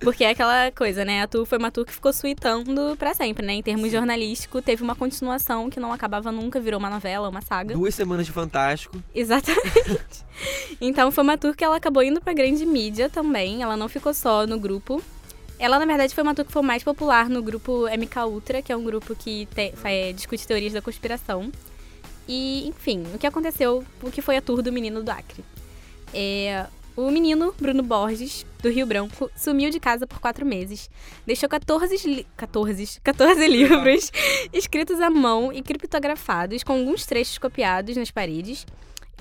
Porque 0.00 0.24
é 0.24 0.30
aquela 0.30 0.70
coisa, 0.70 1.04
né? 1.04 1.22
A 1.22 1.26
tour 1.26 1.46
foi 1.46 1.58
uma 1.58 1.70
tour 1.70 1.84
que 1.84 1.92
ficou 1.92 2.12
suitando 2.12 2.96
pra 2.98 3.14
sempre, 3.14 3.44
né? 3.44 3.54
Em 3.54 3.62
termos 3.62 3.86
Sim. 3.86 3.96
jornalísticos, 3.96 4.62
teve 4.62 4.82
uma 4.82 4.94
continuação 4.94 5.70
que 5.70 5.80
não 5.80 5.92
acabava 5.92 6.30
nunca, 6.30 6.60
virou 6.60 6.78
uma 6.78 6.90
novela, 6.90 7.28
uma 7.28 7.40
saga. 7.40 7.74
Duas 7.74 7.94
semanas 7.94 8.26
de 8.26 8.32
Fantástico. 8.32 9.02
Exatamente. 9.14 10.24
então 10.80 11.10
foi 11.10 11.24
uma 11.24 11.38
tour 11.38 11.54
que 11.54 11.64
ela 11.64 11.76
acabou 11.76 12.02
indo 12.02 12.20
pra 12.20 12.32
grande 12.32 12.64
mídia 12.64 13.08
também. 13.08 13.62
Ela 13.62 13.76
não 13.76 13.88
ficou 13.88 14.12
só 14.14 14.46
no 14.46 14.58
grupo. 14.58 15.02
Ela, 15.62 15.78
na 15.78 15.86
verdade, 15.86 16.12
foi 16.12 16.24
uma 16.24 16.34
tour 16.34 16.44
que 16.44 16.50
foi 16.50 16.60
mais 16.60 16.82
popular 16.82 17.28
no 17.28 17.40
grupo 17.40 17.86
MK 17.86 18.24
Ultra, 18.26 18.60
que 18.60 18.72
é 18.72 18.76
um 18.76 18.82
grupo 18.82 19.14
que 19.14 19.46
te, 19.46 19.72
é, 19.84 20.12
discute 20.12 20.44
teorias 20.44 20.72
da 20.72 20.82
conspiração. 20.82 21.52
E, 22.26 22.66
enfim, 22.66 23.04
o 23.14 23.16
que 23.16 23.28
aconteceu, 23.28 23.84
o 24.02 24.10
que 24.10 24.20
foi 24.20 24.36
a 24.36 24.42
tour 24.42 24.60
do 24.60 24.72
menino 24.72 25.04
do 25.04 25.08
Acre. 25.08 25.44
É, 26.12 26.66
o 26.96 27.08
menino, 27.12 27.54
Bruno 27.60 27.80
Borges, 27.80 28.44
do 28.60 28.68
Rio 28.70 28.84
Branco, 28.86 29.30
sumiu 29.36 29.70
de 29.70 29.78
casa 29.78 30.04
por 30.04 30.18
quatro 30.18 30.44
meses. 30.44 30.90
Deixou 31.24 31.48
14, 31.48 32.08
li 32.08 32.26
14, 32.36 33.00
14 33.00 33.46
livros 33.46 34.10
escritos 34.52 35.00
à 35.00 35.08
mão 35.10 35.52
e 35.52 35.62
criptografados, 35.62 36.64
com 36.64 36.72
alguns 36.72 37.06
trechos 37.06 37.38
copiados 37.38 37.96
nas 37.96 38.10
paredes. 38.10 38.66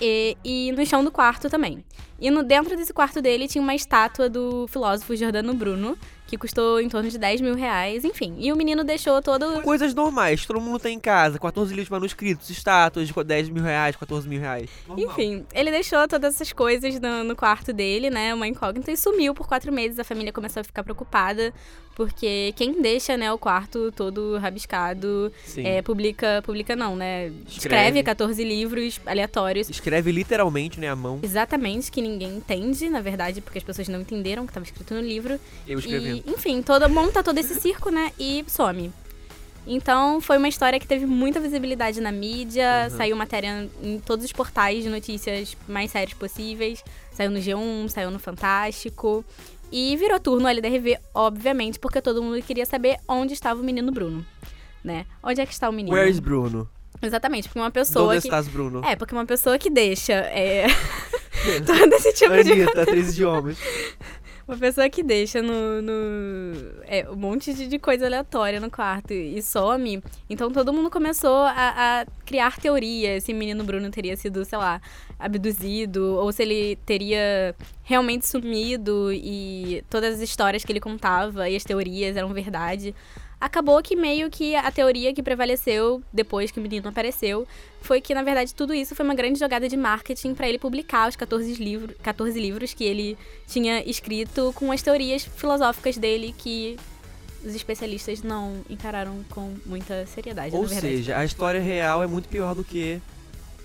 E, 0.02 0.36
e, 0.44 0.72
no 0.72 0.84
chão 0.88 1.04
do 1.04 1.12
quarto 1.12 1.52
também. 1.52 1.86
E 2.20 2.32
no, 2.32 2.42
dentro 2.42 2.76
desse 2.76 2.92
quarto 2.92 3.22
dele 3.22 3.48
tinha 3.48 3.62
uma 3.62 3.76
estátua 3.76 4.28
do 4.28 4.66
filósofo 4.68 5.16
Giordano 5.16 5.54
Bruno, 5.54 5.96
que 6.32 6.38
custou 6.38 6.80
em 6.80 6.88
torno 6.88 7.10
de 7.10 7.18
10 7.18 7.42
mil 7.42 7.56
reais, 7.56 8.06
enfim. 8.06 8.36
E 8.40 8.54
o 8.54 8.56
menino 8.56 8.86
deixou 8.86 9.22
todo. 9.22 9.62
Coisas 9.64 9.94
normais, 9.94 10.46
todo 10.46 10.62
mundo 10.62 10.80
tem 10.80 10.96
em 10.96 11.00
casa, 11.00 11.38
14 11.38 11.72
livros 11.74 11.90
manuscritos, 11.90 12.50
estátuas 12.50 13.10
de 13.10 13.14
10 13.14 13.50
mil 13.50 13.62
reais, 13.62 13.98
14 13.98 14.30
mil 14.30 14.40
reais. 14.40 14.70
Normal. 14.88 15.06
Enfim, 15.06 15.46
ele 15.54 15.70
deixou 15.72 16.08
todas 16.08 16.36
essas 16.36 16.54
coisas 16.54 16.98
no, 17.02 17.26
no 17.26 17.36
quarto 17.36 17.74
dele, 17.74 18.10
né? 18.10 18.34
Uma 18.34 18.48
incógnita, 18.48 18.90
e 18.90 18.96
sumiu 18.96 19.34
por 19.34 19.46
quatro 19.46 19.74
meses. 19.74 20.00
A 20.00 20.06
família 20.06 20.32
começou 20.32 20.62
a 20.62 20.64
ficar 20.64 20.84
preocupada, 20.84 21.54
porque 21.96 22.54
quem 22.56 22.82
deixa, 22.82 23.18
né, 23.18 23.32
o 23.34 23.38
quarto 23.38 23.92
todo 23.92 24.38
rabiscado, 24.38 25.32
é, 25.58 25.82
publica. 25.82 26.42
Publica 26.46 26.78
não, 26.78 26.96
né? 26.96 27.28
Escreve. 27.28 27.58
Escreve 27.58 28.04
14 28.04 28.44
livros 28.44 29.02
aleatórios. 29.06 29.70
Escreve 29.70 30.14
literalmente, 30.14 30.80
né, 30.80 30.90
a 30.90 30.96
mão. 30.96 31.20
Exatamente, 31.22 31.92
que 31.92 32.02
ninguém 32.02 32.38
entende, 32.38 32.90
na 32.90 33.02
verdade, 33.02 33.42
porque 33.42 33.58
as 33.58 33.64
pessoas 33.64 33.90
não 33.90 34.00
entenderam 34.00 34.44
o 34.44 34.46
que 34.46 34.52
estava 34.52 34.66
escrito 34.66 34.94
no 34.94 35.02
livro. 35.02 35.38
Eu 35.68 35.78
escrevendo. 35.78 36.21
Enfim, 36.26 36.62
toda, 36.62 36.88
monta 36.88 37.24
todo 37.24 37.38
esse 37.38 37.56
circo, 37.56 37.90
né? 37.90 38.12
E 38.20 38.44
some. 38.48 38.92
Então 39.66 40.20
foi 40.20 40.38
uma 40.38 40.48
história 40.48 40.80
que 40.80 40.88
teve 40.88 41.06
muita 41.06 41.40
visibilidade 41.40 42.02
na 42.02 42.12
mídia, 42.12 42.88
uhum. 42.90 42.98
saiu 42.98 43.16
matéria 43.16 43.70
em 43.84 44.00
todos 44.00 44.26
os 44.26 44.32
portais 44.32 44.84
de 44.84 44.90
notícias 44.90 45.56
mais 45.68 45.92
sérios 45.92 46.14
possíveis. 46.16 46.84
Saiu 47.12 47.30
no 47.30 47.40
G1, 47.40 47.90
saiu 47.90 48.10
no 48.10 48.20
Fantástico. 48.20 49.24
E 49.72 49.96
virou 49.96 50.20
turno 50.20 50.50
LDRV, 50.50 50.98
obviamente, 51.14 51.80
porque 51.80 52.02
todo 52.02 52.22
mundo 52.22 52.42
queria 52.42 52.66
saber 52.66 52.98
onde 53.08 53.34
estava 53.34 53.62
o 53.62 53.64
menino 53.64 53.92
Bruno. 53.92 54.26
Né? 54.84 55.06
Onde 55.24 55.40
é 55.40 55.46
que 55.46 55.54
está 55.54 55.70
o 55.70 55.72
menino? 55.72 55.96
Where's 55.96 56.20
Bruno? 56.20 56.68
Exatamente, 57.02 57.48
porque 57.48 57.60
uma 57.60 57.72
pessoa. 57.72 58.14
Onde 58.14 58.22
que... 58.22 58.28
estás, 58.28 58.48
Bruno? 58.48 58.82
É, 58.84 58.96
porque 58.96 59.14
uma 59.14 59.26
pessoa 59.26 59.58
que 59.58 59.70
deixa. 59.70 60.14
É... 60.14 60.66
todo 61.66 61.94
esse 61.94 62.14
tipo 62.14 62.34
Anitta, 62.34 62.74
de. 62.74 62.80
atriz 62.80 63.10
idiomas. 63.10 63.58
Uma 64.52 64.58
pessoa 64.58 64.90
que 64.90 65.02
deixa 65.02 65.42
no, 65.42 65.82
no 65.82 66.54
é, 66.86 67.10
um 67.10 67.16
monte 67.16 67.54
de, 67.54 67.80
coisa 67.80 68.06
aleatória 68.06 68.60
no 68.60 68.70
quarto 68.70 69.14
e 69.14 69.42
some. 69.42 70.04
Então 70.30 70.52
todo 70.52 70.74
mundo 70.74 70.90
começou 70.90 71.38
a, 71.38 72.02
a, 72.02 72.06
criar 72.26 72.60
teorias 72.60 73.24
se 73.24 73.32
o 73.32 73.36
menino 73.38 73.64
Bruno 73.64 73.90
teria 73.90 74.18
sido, 74.18 74.44
sei 74.44 74.58
lá, 74.58 74.82
abduzido, 75.18 76.18
ou 76.18 76.30
se 76.34 76.42
ele 76.44 76.76
teria 76.86 77.56
realmente 77.82 78.28
sumido 78.28 79.10
e 79.14 79.86
todas 79.90 80.16
as 80.16 80.20
histórias 80.20 80.66
que 80.66 80.72
ele 80.74 80.82
contava 80.82 81.48
e 81.48 81.56
as 81.56 81.64
teorias 81.64 82.18
eram 82.18 82.34
verdade. 82.34 82.94
acabou 83.40 83.82
que 83.82 83.96
meio 83.96 84.30
que 84.30 84.54
a 84.54 84.70
teoria 84.70 85.14
que 85.14 85.24
prevaleceu 85.24 86.04
depois 86.12 86.52
que 86.52 86.60
o 86.60 86.62
menino 86.62 86.90
apareceu 86.90 87.48
foi 87.82 88.00
que, 88.00 88.14
na 88.14 88.24
verdade, 88.24 88.54
tudo 88.54 88.74
isso 88.74 88.96
foi 88.96 89.04
uma 89.04 89.16
grande 89.16 89.40
jogada 89.40 89.68
de 89.68 89.76
marketing 89.76 90.34
para 90.34 90.48
ele 90.48 90.60
publicar 90.60 91.10
os 91.10 91.16
14, 91.16 91.56
livro, 91.56 91.94
14 92.02 92.40
livros 92.40 92.74
que 92.74 92.84
ele 92.84 93.18
tinha 93.48 93.84
escrito 93.84 94.54
com 94.56 94.72
as 94.72 94.82
teorias 94.82 95.24
filosóficas 95.24 95.98
dele 95.98 96.34
que 96.38 96.78
os 97.44 97.56
especialistas 97.56 98.22
não 98.22 98.62
encararam 98.70 99.24
com 99.30 99.56
muita 99.66 100.06
seriedade. 100.06 100.56
Ou 100.56 100.68
seja, 100.68 101.18
a 101.18 101.26
história 101.26 101.60
real 101.60 102.04
é 102.04 102.08
muito 102.08 102.30
pior 102.30 102.54
do 102.54 102.64
que 102.64 103.02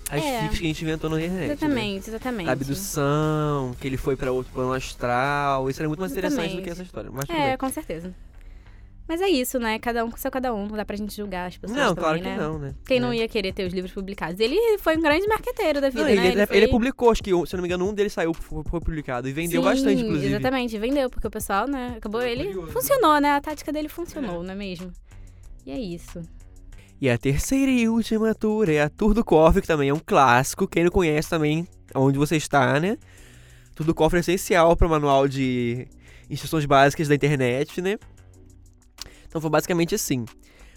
as 0.09 0.23
é, 0.23 0.41
fics 0.41 0.59
que 0.59 0.65
a 0.65 0.67
gente 0.67 0.81
inventou 0.83 1.09
na 1.09 1.17
internet. 1.19 1.51
Exatamente, 1.51 2.09
né? 2.09 2.15
exatamente. 2.15 2.49
A 2.49 2.53
abdução, 2.53 3.75
que 3.79 3.87
ele 3.87 3.97
foi 3.97 4.15
para 4.15 4.31
outro 4.31 4.51
plano 4.51 4.73
astral. 4.73 5.69
Isso 5.69 5.81
era 5.81 5.87
muito 5.87 5.99
mais 5.99 6.11
exatamente. 6.11 6.33
interessante 6.33 6.61
do 6.61 6.63
que 6.63 6.69
essa 6.69 6.83
história. 6.83 7.11
Mas 7.11 7.29
é, 7.29 7.57
com 7.57 7.69
certeza. 7.69 8.13
Mas 9.07 9.21
é 9.21 9.29
isso, 9.29 9.57
né? 9.57 9.79
Cada 9.79 10.03
um 10.03 10.11
com 10.11 10.17
seu 10.17 10.29
cada 10.29 10.53
um. 10.53 10.67
Não 10.67 10.75
dá 10.75 10.83
pra 10.83 10.97
gente 10.97 11.15
julgar 11.15 11.47
as 11.47 11.57
pessoas. 11.57 11.79
Não, 11.79 11.95
também, 11.95 12.03
claro 12.03 12.23
né? 12.23 12.35
que 12.35 12.41
não, 12.41 12.59
né? 12.59 12.75
Quem 12.85 12.99
não 12.99 13.11
é. 13.11 13.17
ia 13.17 13.27
querer 13.27 13.53
ter 13.53 13.65
os 13.65 13.73
livros 13.73 13.93
publicados? 13.93 14.39
Ele 14.39 14.77
foi 14.79 14.97
um 14.97 15.01
grande 15.01 15.25
marqueteiro 15.27 15.79
da 15.79 15.89
vida, 15.89 16.01
não, 16.01 16.09
né? 16.09 16.15
Ele, 16.15 16.27
ele, 16.27 16.45
foi... 16.45 16.57
ele, 16.57 16.67
publicou, 16.67 17.09
acho 17.09 17.23
que, 17.23 17.31
se 17.45 17.55
não 17.55 17.61
me 17.61 17.67
engano, 17.67 17.87
um 17.87 17.93
deles 17.93 18.11
saiu, 18.11 18.33
foi 18.33 18.81
publicado. 18.81 19.29
E 19.29 19.31
vendeu 19.31 19.61
Sim, 19.61 19.67
bastante, 19.67 20.01
inclusive. 20.01 20.27
Exatamente, 20.27 20.77
vendeu, 20.77 21.09
porque 21.09 21.25
o 21.25 21.31
pessoal, 21.31 21.67
né? 21.67 21.95
Acabou. 21.97 22.21
É, 22.21 22.31
ele 22.31 22.45
curioso, 22.47 22.71
funcionou, 22.73 23.21
né? 23.21 23.31
A 23.31 23.41
tática 23.41 23.71
dele 23.71 23.87
funcionou, 23.87 24.43
não 24.43 24.51
é 24.51 24.55
mesmo? 24.55 24.91
E 25.65 25.71
é 25.71 25.79
isso. 25.79 26.21
E 26.99 27.09
a 27.09 27.17
terceira 27.17 27.71
e 27.71 27.87
última 27.87 28.33
tour 28.33 28.69
é 28.69 28.81
a 28.81 28.89
Tour 28.89 29.13
do 29.13 29.23
Cofre, 29.23 29.61
que 29.61 29.67
também 29.67 29.89
é 29.89 29.93
um 29.93 30.01
clássico. 30.03 30.67
Quem 30.67 30.83
não 30.83 30.91
conhece 30.91 31.29
também, 31.29 31.67
onde 31.95 32.17
você 32.17 32.35
está, 32.35 32.79
né? 32.79 32.97
Tour 33.75 33.85
do 33.85 33.93
Cofre 33.93 34.17
é 34.17 34.19
essencial 34.19 34.75
para 34.75 34.87
o 34.87 34.89
manual 34.89 35.27
de 35.27 35.87
instruções 36.29 36.65
básicas 36.65 37.07
da 37.07 37.15
internet, 37.15 37.81
né? 37.81 37.97
Então 39.37 39.41
foi 39.43 39.51
basicamente 39.51 39.93
assim. 39.93 40.25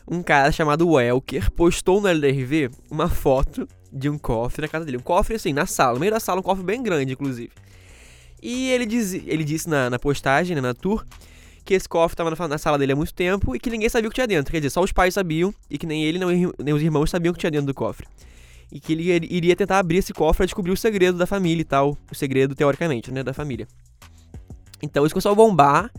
Um 0.06 0.22
cara 0.22 0.52
chamado 0.52 0.86
Welker 0.86 1.50
postou 1.52 1.98
no 1.98 2.08
LDRV 2.08 2.70
uma 2.90 3.08
foto 3.08 3.66
de 3.90 4.10
um 4.10 4.18
cofre 4.18 4.60
na 4.60 4.68
casa 4.68 4.84
dele. 4.84 4.98
Um 4.98 5.02
cofre 5.02 5.36
assim, 5.36 5.54
na 5.54 5.64
sala, 5.64 5.94
no 5.94 6.00
meio 6.00 6.12
da 6.12 6.20
sala, 6.20 6.40
um 6.40 6.42
cofre 6.42 6.62
bem 6.62 6.82
grande, 6.82 7.14
inclusive. 7.14 7.50
E 8.42 8.70
ele, 8.70 8.84
diz, 8.84 9.14
ele 9.14 9.44
disse 9.44 9.66
na, 9.66 9.88
na 9.88 9.98
postagem, 9.98 10.54
né, 10.54 10.60
na 10.60 10.74
tour, 10.74 11.06
que 11.64 11.72
esse 11.72 11.88
cofre 11.88 12.12
estava 12.12 12.30
na, 12.30 12.48
na, 12.48 12.58
sala 12.58 12.76
dele 12.76 12.92
há 12.92 12.96
muito 12.96 13.14
tempo 13.14 13.56
e 13.56 13.58
que 13.58 13.70
ninguém 13.70 13.88
sabia 13.88 14.08
o 14.08 14.10
que 14.10 14.16
tinha 14.16 14.26
dentro. 14.26 14.52
Quer 14.52 14.58
dizer, 14.58 14.70
só 14.70 14.82
os 14.82 14.92
pais 14.92 15.14
sabiam 15.14 15.54
e 15.70 15.78
que 15.78 15.86
nem 15.86 16.04
ele 16.04 16.18
nem 16.18 16.74
os 16.74 16.82
irmãos 16.82 17.08
sabiam 17.08 17.30
o 17.30 17.34
que 17.34 17.40
tinha 17.40 17.50
dentro 17.50 17.66
do 17.66 17.74
cofre. 17.74 18.06
E 18.70 18.78
que 18.78 18.92
ele 18.92 19.26
iria 19.30 19.56
tentar 19.56 19.78
abrir 19.78 19.98
esse 19.98 20.12
cofre 20.12 20.38
para 20.38 20.46
descobrir 20.46 20.72
o 20.72 20.76
segredo 20.76 21.16
da 21.16 21.26
família 21.26 21.62
e 21.62 21.64
tal. 21.64 21.96
O 22.10 22.14
segredo, 22.14 22.54
teoricamente, 22.54 23.10
né, 23.10 23.22
da 23.22 23.32
família. 23.32 23.66
Então 24.82 25.06
isso 25.06 25.14
começou 25.14 25.32
a 25.32 25.34
bombar 25.34 25.90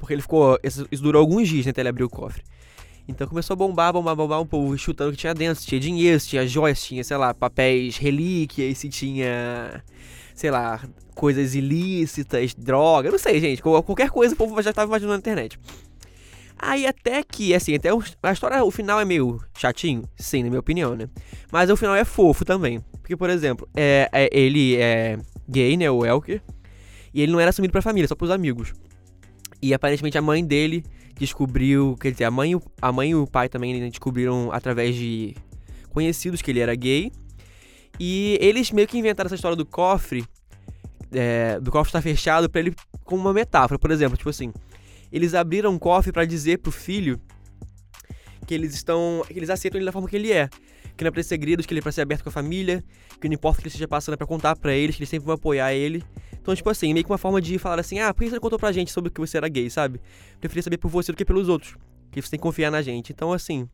porque 0.00 0.14
ele 0.14 0.22
ficou. 0.22 0.58
Isso, 0.62 0.86
durou 1.00 1.20
alguns 1.20 1.48
dias 1.48 1.66
né, 1.66 1.70
até 1.70 1.82
ele 1.82 1.90
abrir 1.90 2.04
o 2.04 2.08
cofre. 2.08 2.42
Então 3.06 3.26
começou 3.26 3.54
a 3.54 3.56
bombar, 3.56 3.92
bombar, 3.92 4.16
bombar 4.16 4.40
um 4.40 4.46
povo 4.46 4.76
chutando 4.78 5.10
o 5.10 5.12
que 5.12 5.18
tinha 5.18 5.34
dentro. 5.34 5.60
Se 5.60 5.66
tinha 5.66 5.80
dinheiro, 5.80 6.18
se 6.18 6.28
tinha 6.28 6.46
joias, 6.46 6.82
tinha, 6.82 7.04
sei 7.04 7.16
lá, 7.16 7.34
papéis, 7.34 7.96
relíquias, 7.96 8.78
se 8.78 8.88
tinha, 8.88 9.82
sei 10.34 10.50
lá, 10.50 10.80
coisas 11.14 11.54
ilícitas, 11.54 12.54
droga, 12.54 13.10
não 13.10 13.18
sei, 13.18 13.40
gente. 13.40 13.62
Qualquer 13.62 14.10
coisa 14.10 14.34
o 14.34 14.36
povo 14.36 14.60
já 14.62 14.70
estava 14.70 14.88
imaginando 14.88 15.14
na 15.14 15.18
internet. 15.18 15.58
Aí 16.62 16.86
até 16.86 17.22
que, 17.22 17.54
assim, 17.54 17.74
até 17.74 17.88
a 18.22 18.32
história, 18.32 18.62
o 18.62 18.70
final 18.70 19.00
é 19.00 19.04
meio 19.04 19.40
chatinho, 19.56 20.04
sim, 20.16 20.42
na 20.42 20.50
minha 20.50 20.60
opinião, 20.60 20.94
né? 20.94 21.08
Mas 21.50 21.70
o 21.70 21.76
final 21.76 21.96
é 21.96 22.04
fofo 22.04 22.44
também. 22.44 22.84
Porque, 23.00 23.16
por 23.16 23.30
exemplo, 23.30 23.66
é, 23.74 24.08
é 24.12 24.28
ele 24.30 24.76
é 24.76 25.18
gay, 25.48 25.76
né, 25.76 25.90
o 25.90 26.04
Elker, 26.04 26.42
e 27.14 27.22
ele 27.22 27.32
não 27.32 27.40
era 27.40 27.48
assumido 27.48 27.72
pra 27.72 27.80
família, 27.80 28.06
só 28.06 28.14
pros 28.14 28.30
amigos. 28.30 28.74
E 29.62 29.74
aparentemente 29.74 30.16
a 30.16 30.22
mãe 30.22 30.44
dele 30.44 30.84
descobriu, 31.18 31.96
quer 32.00 32.12
dizer, 32.12 32.24
a 32.24 32.30
mãe, 32.30 32.58
a 32.80 32.92
mãe 32.92 33.10
e 33.10 33.14
o 33.14 33.26
pai 33.26 33.48
também 33.48 33.78
né, 33.78 33.88
descobriram 33.88 34.50
através 34.52 34.94
de 34.94 35.34
conhecidos 35.90 36.40
que 36.40 36.50
ele 36.50 36.60
era 36.60 36.74
gay. 36.74 37.12
E 37.98 38.38
eles 38.40 38.70
meio 38.70 38.88
que 38.88 38.96
inventaram 38.96 39.28
essa 39.28 39.34
história 39.34 39.56
do 39.56 39.66
cofre, 39.66 40.24
é, 41.12 41.60
do 41.60 41.70
cofre 41.70 41.88
estar 41.88 42.00
fechado 42.00 42.48
para 42.48 42.60
ele 42.60 42.74
como 43.04 43.20
uma 43.20 43.32
metáfora, 43.32 43.78
por 43.78 43.90
exemplo, 43.90 44.16
tipo 44.16 44.30
assim, 44.30 44.52
eles 45.12 45.34
abriram 45.34 45.72
um 45.72 45.78
cofre 45.78 46.12
para 46.12 46.24
dizer 46.24 46.58
pro 46.58 46.70
filho 46.70 47.20
que 48.46 48.54
eles 48.54 48.72
estão, 48.74 49.22
que 49.26 49.38
eles 49.38 49.50
aceitam 49.50 49.78
ele 49.78 49.84
da 49.84 49.92
forma 49.92 50.08
que 50.08 50.16
ele 50.16 50.32
é, 50.32 50.48
que 51.00 51.04
não 51.04 51.08
é 51.08 51.10
pra 51.10 51.22
ter 51.22 51.28
segredos, 51.28 51.64
que 51.64 51.72
ele 51.72 51.80
é 51.80 51.82
pra 51.82 51.90
ser 51.90 52.02
aberto 52.02 52.22
com 52.22 52.28
a 52.28 52.32
família, 52.32 52.84
que 53.18 53.26
não 53.26 53.34
importa 53.34 53.58
o 53.58 53.62
que 53.62 53.68
ele 53.68 53.68
esteja 53.68 53.88
passando 53.88 54.14
é 54.14 54.16
pra 54.18 54.26
contar 54.26 54.54
pra 54.54 54.74
eles, 54.74 54.94
que 54.94 55.00
eles 55.00 55.08
sempre 55.08 55.24
vão 55.24 55.34
apoiar 55.34 55.72
ele. 55.72 56.04
Então, 56.38 56.54
tipo 56.54 56.68
assim, 56.68 56.92
meio 56.92 57.04
que 57.04 57.10
uma 57.10 57.16
forma 57.16 57.40
de 57.40 57.58
falar 57.58 57.80
assim, 57.80 57.98
ah, 58.00 58.12
por 58.12 58.22
que 58.22 58.28
você 58.28 58.34
não 58.34 58.40
contou 58.40 58.58
pra 58.58 58.70
gente 58.70 58.92
sobre 58.92 59.10
que 59.10 59.18
você 59.18 59.38
era 59.38 59.48
gay, 59.48 59.70
sabe? 59.70 59.98
Preferia 60.38 60.62
saber 60.62 60.76
por 60.76 60.90
você 60.90 61.10
do 61.10 61.16
que 61.16 61.24
pelos 61.24 61.48
outros. 61.48 61.74
Que 62.12 62.20
você 62.20 62.30
tem 62.30 62.38
que 62.38 62.42
confiar 62.42 62.70
na 62.70 62.82
gente. 62.82 63.12
Então, 63.12 63.32
assim. 63.32 63.66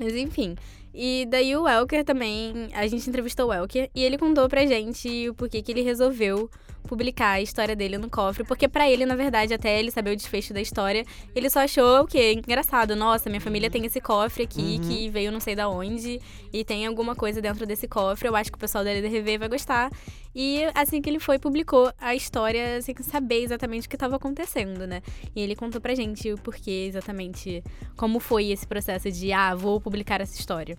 Mas 0.00 0.16
enfim. 0.16 0.56
E 0.92 1.26
daí 1.30 1.54
o 1.54 1.68
Elker 1.68 2.04
também, 2.04 2.68
a 2.72 2.86
gente 2.86 3.08
entrevistou 3.08 3.48
o 3.48 3.52
Elker 3.52 3.88
e 3.94 4.02
ele 4.02 4.18
contou 4.18 4.48
pra 4.48 4.66
gente 4.66 5.28
o 5.28 5.34
porquê 5.34 5.62
que 5.62 5.70
ele 5.70 5.82
resolveu 5.82 6.50
publicar 6.88 7.32
a 7.32 7.40
história 7.40 7.76
dele 7.76 7.98
no 7.98 8.10
cofre, 8.10 8.42
porque 8.42 8.66
para 8.66 8.90
ele, 8.90 9.06
na 9.06 9.14
verdade, 9.14 9.54
até 9.54 9.78
ele 9.78 9.90
saber 9.90 10.12
o 10.12 10.16
desfecho 10.16 10.52
da 10.52 10.60
história, 10.60 11.04
ele 11.34 11.48
só 11.48 11.60
achou 11.60 12.00
o 12.00 12.06
quê? 12.06 12.32
Engraçado. 12.32 12.96
Nossa, 12.96 13.28
minha 13.28 13.40
família 13.40 13.70
tem 13.70 13.84
esse 13.86 14.00
cofre 14.00 14.44
aqui 14.44 14.80
uhum. 14.80 14.88
que 14.88 15.08
veio 15.08 15.30
não 15.30 15.38
sei 15.38 15.54
da 15.54 15.68
onde 15.68 16.20
e 16.52 16.64
tem 16.64 16.86
alguma 16.86 17.14
coisa 17.14 17.40
dentro 17.40 17.66
desse 17.66 17.86
cofre. 17.86 18.28
Eu 18.28 18.34
acho 18.34 18.50
que 18.50 18.56
o 18.56 18.60
pessoal 18.60 18.82
da 18.82 18.90
LDRV 18.90 19.38
vai 19.38 19.48
gostar. 19.48 19.90
E 20.34 20.62
assim 20.74 21.02
que 21.02 21.10
ele 21.10 21.18
foi, 21.18 21.38
publicou 21.38 21.92
a 22.00 22.14
história 22.14 22.80
sem 22.82 22.94
saber 23.02 23.42
exatamente 23.42 23.86
o 23.86 23.90
que 23.90 23.96
estava 23.96 24.16
acontecendo, 24.16 24.86
né? 24.86 25.02
E 25.34 25.40
ele 25.40 25.56
contou 25.56 25.80
pra 25.80 25.94
gente 25.94 26.32
o 26.32 26.38
porquê 26.38 26.86
exatamente, 26.88 27.64
como 27.96 28.20
foi 28.20 28.46
esse 28.46 28.66
processo 28.66 29.10
de, 29.10 29.32
ah, 29.32 29.54
vou 29.54 29.80
publicar 29.80 30.20
essa 30.20 30.38
história. 30.38 30.78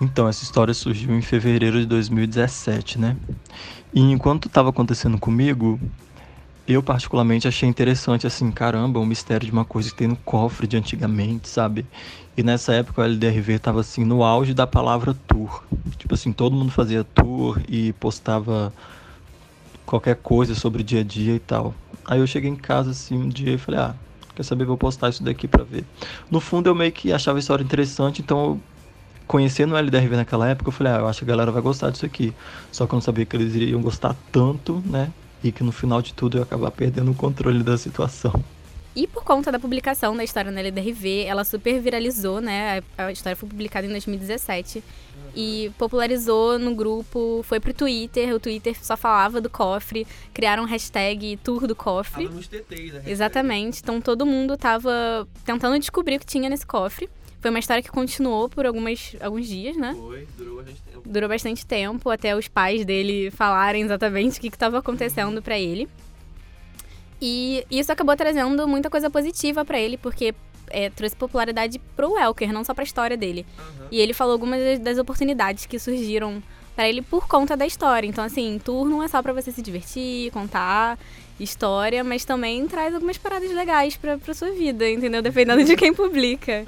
Então, 0.00 0.26
essa 0.28 0.44
história 0.44 0.72
surgiu 0.72 1.14
em 1.14 1.20
fevereiro 1.20 1.78
de 1.78 1.86
2017, 1.86 2.98
né? 2.98 3.16
E 3.92 4.00
enquanto 4.00 4.46
estava 4.46 4.70
acontecendo 4.70 5.18
comigo, 5.18 5.78
eu 6.74 6.82
particularmente 6.82 7.48
achei 7.48 7.68
interessante, 7.68 8.26
assim, 8.26 8.50
caramba, 8.50 9.00
o 9.00 9.06
mistério 9.06 9.46
de 9.46 9.52
uma 9.52 9.64
coisa 9.64 9.90
que 9.90 9.96
tem 9.96 10.08
no 10.08 10.16
cofre 10.16 10.66
de 10.66 10.76
antigamente, 10.76 11.48
sabe? 11.48 11.86
E 12.36 12.42
nessa 12.42 12.72
época 12.72 13.02
o 13.02 13.04
LDRV 13.04 13.54
estava 13.54 13.80
assim, 13.80 14.04
no 14.04 14.22
auge 14.22 14.54
da 14.54 14.66
palavra 14.66 15.14
tour. 15.26 15.64
Tipo 15.98 16.14
assim, 16.14 16.32
todo 16.32 16.54
mundo 16.56 16.70
fazia 16.70 17.02
tour 17.02 17.60
e 17.68 17.92
postava 17.94 18.72
qualquer 19.84 20.16
coisa 20.16 20.54
sobre 20.54 20.82
o 20.82 20.84
dia 20.84 21.00
a 21.00 21.04
dia 21.04 21.34
e 21.34 21.40
tal. 21.40 21.74
Aí 22.06 22.20
eu 22.20 22.26
cheguei 22.26 22.50
em 22.50 22.56
casa, 22.56 22.90
assim, 22.90 23.16
um 23.16 23.28
dia 23.28 23.54
e 23.54 23.58
falei, 23.58 23.80
ah, 23.80 23.94
quer 24.34 24.42
saber, 24.42 24.64
vou 24.64 24.76
postar 24.78 25.08
isso 25.08 25.22
daqui 25.22 25.48
pra 25.48 25.64
ver. 25.64 25.84
No 26.30 26.40
fundo 26.40 26.68
eu 26.68 26.74
meio 26.74 26.92
que 26.92 27.12
achava 27.12 27.38
a 27.38 27.40
história 27.40 27.64
interessante, 27.64 28.22
então 28.22 28.38
eu 28.38 28.60
conhecendo 29.26 29.74
o 29.74 29.76
LDRV 29.76 30.16
naquela 30.16 30.48
época, 30.48 30.68
eu 30.68 30.72
falei, 30.72 30.92
ah, 30.92 30.96
eu 30.98 31.08
acho 31.08 31.20
que 31.20 31.24
a 31.24 31.28
galera 31.28 31.52
vai 31.52 31.62
gostar 31.62 31.90
disso 31.90 32.04
aqui. 32.04 32.34
Só 32.72 32.86
que 32.86 32.92
eu 32.92 32.96
não 32.96 33.00
sabia 33.00 33.24
que 33.24 33.36
eles 33.36 33.54
iriam 33.54 33.80
gostar 33.80 34.16
tanto, 34.32 34.82
né? 34.84 35.12
E 35.42 35.50
que 35.50 35.62
no 35.62 35.72
final 35.72 36.02
de 36.02 36.12
tudo 36.12 36.36
eu 36.36 36.40
ia 36.40 36.44
acabar 36.44 36.70
perdendo 36.70 37.10
o 37.10 37.14
controle 37.14 37.62
da 37.62 37.76
situação. 37.78 38.32
E 38.94 39.06
por 39.06 39.22
conta 39.22 39.52
da 39.52 39.58
publicação 39.58 40.16
da 40.16 40.24
história 40.24 40.50
na 40.50 40.60
LDRV, 40.60 41.24
ela 41.24 41.44
super 41.44 41.80
viralizou, 41.80 42.40
né? 42.40 42.82
A 42.98 43.12
história 43.12 43.36
foi 43.36 43.48
publicada 43.48 43.86
em 43.86 43.90
2017 43.90 44.82
e 45.34 45.70
popularizou 45.78 46.58
no 46.58 46.74
grupo, 46.74 47.40
foi 47.44 47.60
pro 47.60 47.72
Twitter, 47.72 48.34
o 48.34 48.40
Twitter 48.40 48.76
só 48.84 48.96
falava 48.96 49.40
do 49.40 49.48
cofre, 49.48 50.06
criaram 50.34 50.64
um 50.64 50.66
hashtag 50.66 51.36
Tour 51.36 51.68
do 51.68 51.74
Cofre. 51.74 52.24
Tava 52.24 52.36
nos 52.36 52.48
TTs, 52.48 52.96
a 52.96 53.10
Exatamente, 53.10 53.80
então 53.80 54.00
todo 54.00 54.26
mundo 54.26 54.56
tava 54.56 55.26
tentando 55.44 55.78
descobrir 55.78 56.16
o 56.16 56.18
que 56.18 56.26
tinha 56.26 56.48
nesse 56.48 56.66
cofre. 56.66 57.08
Foi 57.40 57.50
uma 57.50 57.58
história 57.58 57.82
que 57.82 57.90
continuou 57.90 58.48
por 58.50 58.66
algumas, 58.66 59.16
alguns 59.20 59.46
dias, 59.46 59.76
né? 59.76 59.94
Foi, 59.98 60.28
durou 60.36 60.56
bastante 60.56 60.82
tempo. 60.82 61.02
Durou 61.06 61.28
bastante 61.28 61.66
tempo, 61.66 62.10
até 62.10 62.36
os 62.36 62.48
pais 62.48 62.84
dele 62.84 63.30
falarem 63.30 63.82
exatamente 63.82 64.38
o 64.38 64.40
que 64.42 64.48
estava 64.48 64.78
acontecendo 64.78 65.36
uhum. 65.36 65.42
para 65.42 65.58
ele. 65.58 65.88
E 67.20 67.64
isso 67.70 67.90
acabou 67.90 68.14
trazendo 68.14 68.68
muita 68.68 68.90
coisa 68.90 69.08
positiva 69.08 69.64
para 69.64 69.78
ele, 69.78 69.96
porque 69.96 70.34
é, 70.68 70.90
trouxe 70.90 71.16
popularidade 71.16 71.78
pro 71.96 72.12
Welker, 72.12 72.52
não 72.52 72.62
só 72.62 72.74
pra 72.74 72.84
história 72.84 73.16
dele. 73.16 73.46
Uhum. 73.58 73.86
E 73.90 74.00
ele 74.00 74.12
falou 74.12 74.32
algumas 74.32 74.78
das 74.78 74.98
oportunidades 74.98 75.64
que 75.64 75.78
surgiram 75.78 76.42
para 76.76 76.88
ele 76.88 77.00
por 77.00 77.26
conta 77.26 77.56
da 77.56 77.66
história. 77.66 78.06
Então, 78.06 78.22
assim, 78.22 78.60
tour 78.62 78.86
não 78.86 79.02
é 79.02 79.08
só 79.08 79.22
para 79.22 79.32
você 79.32 79.50
se 79.50 79.62
divertir, 79.62 80.30
contar 80.30 80.98
história, 81.38 82.04
mas 82.04 82.22
também 82.24 82.66
traz 82.66 82.94
algumas 82.94 83.16
paradas 83.16 83.50
legais 83.50 83.96
pra, 83.96 84.18
pra 84.18 84.34
sua 84.34 84.50
vida, 84.50 84.88
entendeu? 84.88 85.22
Dependendo 85.22 85.64
de 85.64 85.74
quem 85.74 85.94
publica 85.94 86.64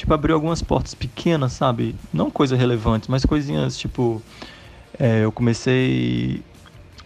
tipo, 0.00 0.14
abriu 0.14 0.34
algumas 0.34 0.62
portas 0.62 0.94
pequenas, 0.94 1.52
sabe? 1.52 1.94
Não 2.12 2.30
coisas 2.30 2.58
relevantes, 2.58 3.08
mas 3.08 3.24
coisinhas 3.24 3.76
tipo. 3.76 4.22
É, 4.98 5.24
eu 5.24 5.32
comecei. 5.32 6.42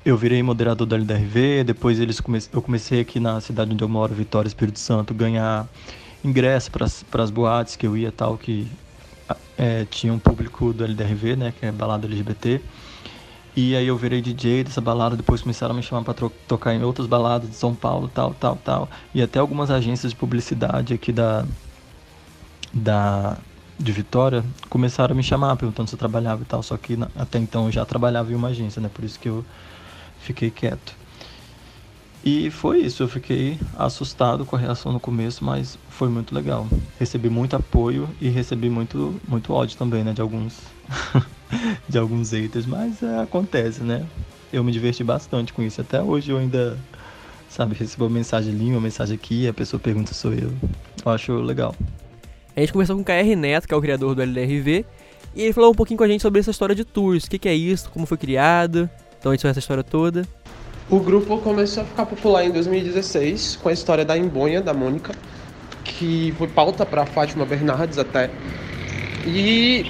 Eu 0.04 0.16
virei 0.16 0.42
moderador 0.42 0.86
da 0.86 0.96
LDRV, 0.96 1.64
depois 1.64 1.98
eles 1.98 2.20
come... 2.20 2.38
eu 2.52 2.60
comecei 2.60 3.00
aqui 3.00 3.18
na 3.18 3.40
cidade 3.40 3.72
onde 3.72 3.82
eu 3.82 3.88
moro, 3.88 4.14
Vitória, 4.14 4.46
Espírito 4.46 4.78
Santo, 4.78 5.14
ganhar 5.14 5.66
ingresso 6.22 6.70
para 6.70 7.22
as 7.22 7.30
boates 7.30 7.74
que 7.74 7.86
eu 7.86 7.96
ia 7.96 8.12
tal, 8.12 8.36
que 8.36 8.68
é, 9.56 9.86
tinha 9.90 10.12
um 10.12 10.18
público 10.18 10.74
do 10.74 10.84
LDRV, 10.84 11.36
né, 11.36 11.54
que 11.58 11.64
é 11.64 11.72
balada 11.72 12.06
LGBT. 12.06 12.60
E 13.56 13.74
aí 13.74 13.86
eu 13.86 13.96
virei 13.96 14.20
DJ 14.20 14.64
dessa 14.64 14.80
balada, 14.80 15.16
depois 15.16 15.40
começaram 15.40 15.72
a 15.72 15.76
me 15.76 15.82
chamar 15.82 16.02
para 16.02 16.28
tocar 16.46 16.74
em 16.74 16.82
outras 16.82 17.06
baladas 17.06 17.48
de 17.48 17.56
São 17.56 17.74
Paulo, 17.74 18.10
tal, 18.12 18.34
tal, 18.34 18.56
tal. 18.56 18.90
E 19.14 19.22
até 19.22 19.38
algumas 19.38 19.70
agências 19.70 20.12
de 20.12 20.16
publicidade 20.16 20.92
aqui 20.92 21.12
da 21.12 21.46
da 22.74 23.38
de 23.78 23.92
Vitória 23.92 24.44
começaram 24.68 25.12
a 25.12 25.16
me 25.16 25.22
chamar 25.22 25.56
perguntando 25.56 25.88
se 25.88 25.94
eu 25.94 25.98
trabalhava 25.98 26.42
e 26.42 26.44
tal, 26.44 26.62
só 26.62 26.76
que 26.76 26.96
até 27.16 27.38
então 27.38 27.66
eu 27.66 27.72
já 27.72 27.84
trabalhava 27.84 28.32
em 28.32 28.34
uma 28.34 28.48
agência, 28.48 28.80
né? 28.80 28.88
Por 28.92 29.04
isso 29.04 29.18
que 29.18 29.28
eu 29.28 29.44
fiquei 30.18 30.50
quieto. 30.50 30.94
E 32.24 32.50
foi 32.50 32.80
isso, 32.80 33.02
eu 33.02 33.08
fiquei 33.08 33.58
assustado 33.76 34.46
com 34.46 34.56
a 34.56 34.58
reação 34.58 34.92
no 34.92 34.98
começo, 34.98 35.44
mas 35.44 35.78
foi 35.90 36.08
muito 36.08 36.34
legal. 36.34 36.66
Recebi 36.98 37.28
muito 37.28 37.54
apoio 37.54 38.08
e 38.18 38.30
recebi 38.30 38.70
muito, 38.70 39.20
muito 39.28 39.52
ódio 39.52 39.76
também, 39.76 40.02
né, 40.02 40.14
de 40.14 40.22
alguns 40.22 40.58
de 41.86 41.98
alguns 41.98 42.30
haters, 42.30 42.64
mas 42.64 43.02
é, 43.02 43.20
acontece, 43.20 43.82
né? 43.82 44.06
Eu 44.50 44.64
me 44.64 44.72
diverti 44.72 45.04
bastante 45.04 45.52
com 45.52 45.62
isso. 45.62 45.80
Até 45.80 46.00
hoje 46.00 46.30
eu 46.30 46.38
ainda, 46.38 46.78
sabe, 47.48 47.74
recebo 47.74 48.04
uma 48.04 48.10
mensagem 48.10 48.54
ali, 48.54 48.70
uma 48.70 48.80
mensagem 48.80 49.16
aqui, 49.16 49.46
a 49.46 49.52
pessoa 49.52 49.78
pergunta 49.78 50.14
sou 50.14 50.32
eu. 50.32 50.56
Eu 51.04 51.12
acho 51.12 51.34
legal. 51.34 51.74
A 52.56 52.60
gente 52.60 52.72
conversou 52.72 52.96
com 52.96 53.02
o 53.02 53.04
KR 53.04 53.36
Neto, 53.36 53.66
que 53.66 53.74
é 53.74 53.76
o 53.76 53.80
criador 53.80 54.14
do 54.14 54.22
LDRV, 54.22 54.84
e 55.34 55.42
ele 55.42 55.52
falou 55.52 55.72
um 55.72 55.74
pouquinho 55.74 55.98
com 55.98 56.04
a 56.04 56.08
gente 56.08 56.22
sobre 56.22 56.38
essa 56.38 56.52
história 56.52 56.74
de 56.74 56.84
tours, 56.84 57.24
o 57.24 57.30
que, 57.30 57.38
que 57.38 57.48
é 57.48 57.54
isso, 57.54 57.90
como 57.90 58.06
foi 58.06 58.16
criado. 58.16 58.88
Então 59.18 59.32
a 59.32 59.34
gente 59.34 59.46
essa 59.46 59.58
história 59.58 59.82
toda. 59.82 60.24
O 60.88 61.00
grupo 61.00 61.38
começou 61.38 61.82
a 61.82 61.86
ficar 61.86 62.06
popular 62.06 62.44
em 62.44 62.50
2016 62.52 63.56
com 63.56 63.68
a 63.68 63.72
história 63.72 64.04
da 64.04 64.16
Embonha, 64.16 64.60
da 64.60 64.72
Mônica, 64.72 65.14
que 65.82 66.32
foi 66.38 66.46
pauta 66.46 66.86
para 66.86 67.04
Fátima 67.06 67.44
Bernardes 67.44 67.98
até. 67.98 68.30
E 69.26 69.86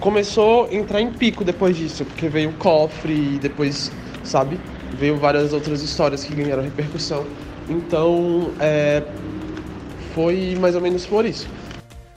começou 0.00 0.64
a 0.64 0.74
entrar 0.74 1.00
em 1.00 1.12
pico 1.12 1.44
depois 1.44 1.76
disso, 1.76 2.04
porque 2.04 2.28
veio 2.28 2.50
o 2.50 2.54
cofre 2.54 3.12
e 3.12 3.38
depois, 3.38 3.92
sabe, 4.24 4.58
veio 4.98 5.16
várias 5.18 5.52
outras 5.52 5.82
histórias 5.82 6.24
que 6.24 6.34
ganharam 6.34 6.62
repercussão. 6.62 7.24
Então, 7.68 8.50
é, 8.58 9.02
foi 10.14 10.54
mais 10.56 10.74
ou 10.74 10.80
menos 10.80 11.06
por 11.06 11.24
isso. 11.24 11.48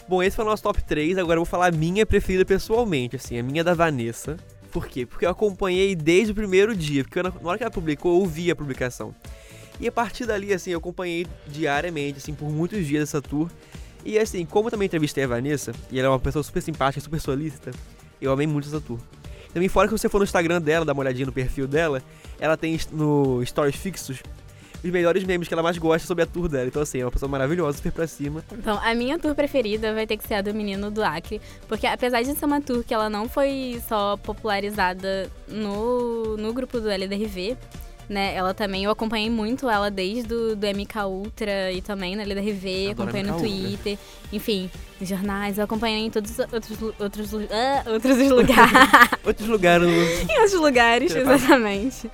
Bom, 0.07 0.21
esse 0.21 0.35
foi 0.35 0.45
o 0.45 0.47
nosso 0.47 0.61
top 0.61 0.83
3, 0.83 1.17
agora 1.17 1.37
eu 1.37 1.43
vou 1.43 1.49
falar 1.49 1.67
a 1.67 1.71
minha 1.71 2.05
preferida 2.05 2.45
pessoalmente, 2.45 3.15
assim, 3.15 3.39
a 3.39 3.43
minha 3.43 3.63
da 3.63 3.73
Vanessa. 3.73 4.37
Por 4.71 4.87
quê? 4.87 5.05
Porque 5.05 5.25
eu 5.25 5.29
acompanhei 5.29 5.95
desde 5.95 6.31
o 6.31 6.35
primeiro 6.35 6.75
dia, 6.75 7.03
porque 7.03 7.17
eu, 7.17 7.23
na 7.23 7.31
hora 7.43 7.57
que 7.57 7.63
ela 7.63 7.71
publicou, 7.71 8.13
eu 8.13 8.19
ouvi 8.19 8.51
a 8.51 8.55
publicação. 8.55 9.15
E 9.79 9.87
a 9.87 9.91
partir 9.91 10.25
dali, 10.25 10.53
assim, 10.53 10.71
eu 10.71 10.77
acompanhei 10.77 11.25
diariamente, 11.47 12.19
assim, 12.19 12.33
por 12.33 12.49
muitos 12.49 12.85
dias 12.85 13.03
essa 13.03 13.21
tour. 13.21 13.49
E 14.05 14.19
assim, 14.19 14.45
como 14.45 14.67
eu 14.67 14.71
também 14.71 14.85
entrevistei 14.85 15.23
a 15.23 15.27
Vanessa, 15.27 15.71
e 15.91 15.97
ela 15.97 16.07
é 16.07 16.11
uma 16.11 16.19
pessoa 16.19 16.43
super 16.43 16.61
simpática, 16.61 17.01
super 17.01 17.19
solícita, 17.19 17.71
eu 18.21 18.31
amei 18.31 18.45
muito 18.45 18.67
essa 18.67 18.79
tour. 18.79 18.99
Também 19.51 19.67
fora 19.67 19.87
que 19.87 19.97
você 19.97 20.07
for 20.07 20.19
no 20.19 20.23
Instagram 20.23 20.61
dela, 20.61 20.85
dá 20.85 20.93
uma 20.93 21.01
olhadinha 21.01 21.25
no 21.25 21.31
perfil 21.31 21.67
dela, 21.67 22.03
ela 22.39 22.55
tem 22.55 22.79
no 22.91 23.43
Stories 23.43 23.75
fixos 23.75 24.21
os 24.85 24.91
melhores 24.91 25.23
memes 25.23 25.47
que 25.47 25.53
ela 25.53 25.63
mais 25.63 25.77
gosta 25.77 26.07
sobre 26.07 26.23
a 26.23 26.27
tour 26.27 26.47
dela. 26.47 26.67
Então, 26.67 26.81
assim, 26.81 26.99
é 26.99 27.05
uma 27.05 27.11
pessoa 27.11 27.27
maravilhosa, 27.29 27.77
super 27.77 27.91
pra 27.91 28.07
cima. 28.07 28.43
Então, 28.51 28.79
a 28.81 28.93
minha 28.93 29.17
tour 29.17 29.33
preferida 29.33 29.93
vai 29.93 30.05
ter 30.05 30.17
que 30.17 30.27
ser 30.27 30.35
a 30.35 30.41
do 30.41 30.53
Menino 30.53 30.91
do 30.91 31.03
Acre. 31.03 31.41
Porque 31.67 31.87
apesar 31.87 32.21
de 32.21 32.33
ser 32.35 32.45
uma 32.45 32.61
tour 32.61 32.83
que 32.83 32.93
ela 32.93 33.09
não 33.09 33.27
foi 33.27 33.81
só 33.87 34.15
popularizada 34.17 35.29
no, 35.47 36.37
no 36.37 36.53
grupo 36.53 36.79
do 36.79 36.89
LDRV, 36.89 37.57
né? 38.07 38.35
Ela 38.35 38.53
também, 38.53 38.83
eu 38.83 38.91
acompanhei 38.91 39.29
muito 39.29 39.69
ela 39.69 39.89
desde 39.89 40.23
do, 40.23 40.55
do 40.55 40.67
MK 40.67 40.99
Ultra 41.07 41.71
e 41.71 41.81
também 41.81 42.15
na 42.15 42.23
LDRV, 42.23 42.91
acompanhei 42.91 43.23
no 43.23 43.37
Twitter, 43.39 43.93
Ultra. 43.93 43.97
enfim, 44.31 44.69
nos 44.99 45.09
jornais, 45.09 45.57
eu 45.57 45.63
acompanhei 45.63 46.05
em 46.05 46.11
todos 46.11 46.31
os 46.31 46.39
outros, 46.39 46.81
outros, 46.99 47.33
uh, 47.33 47.91
outros 47.91 48.17
lugares. 48.29 48.71
outros 49.25 49.47
lugares. 49.47 49.89
em 50.29 50.39
outros 50.39 50.61
lugares, 50.61 51.15
exatamente. 51.15 52.09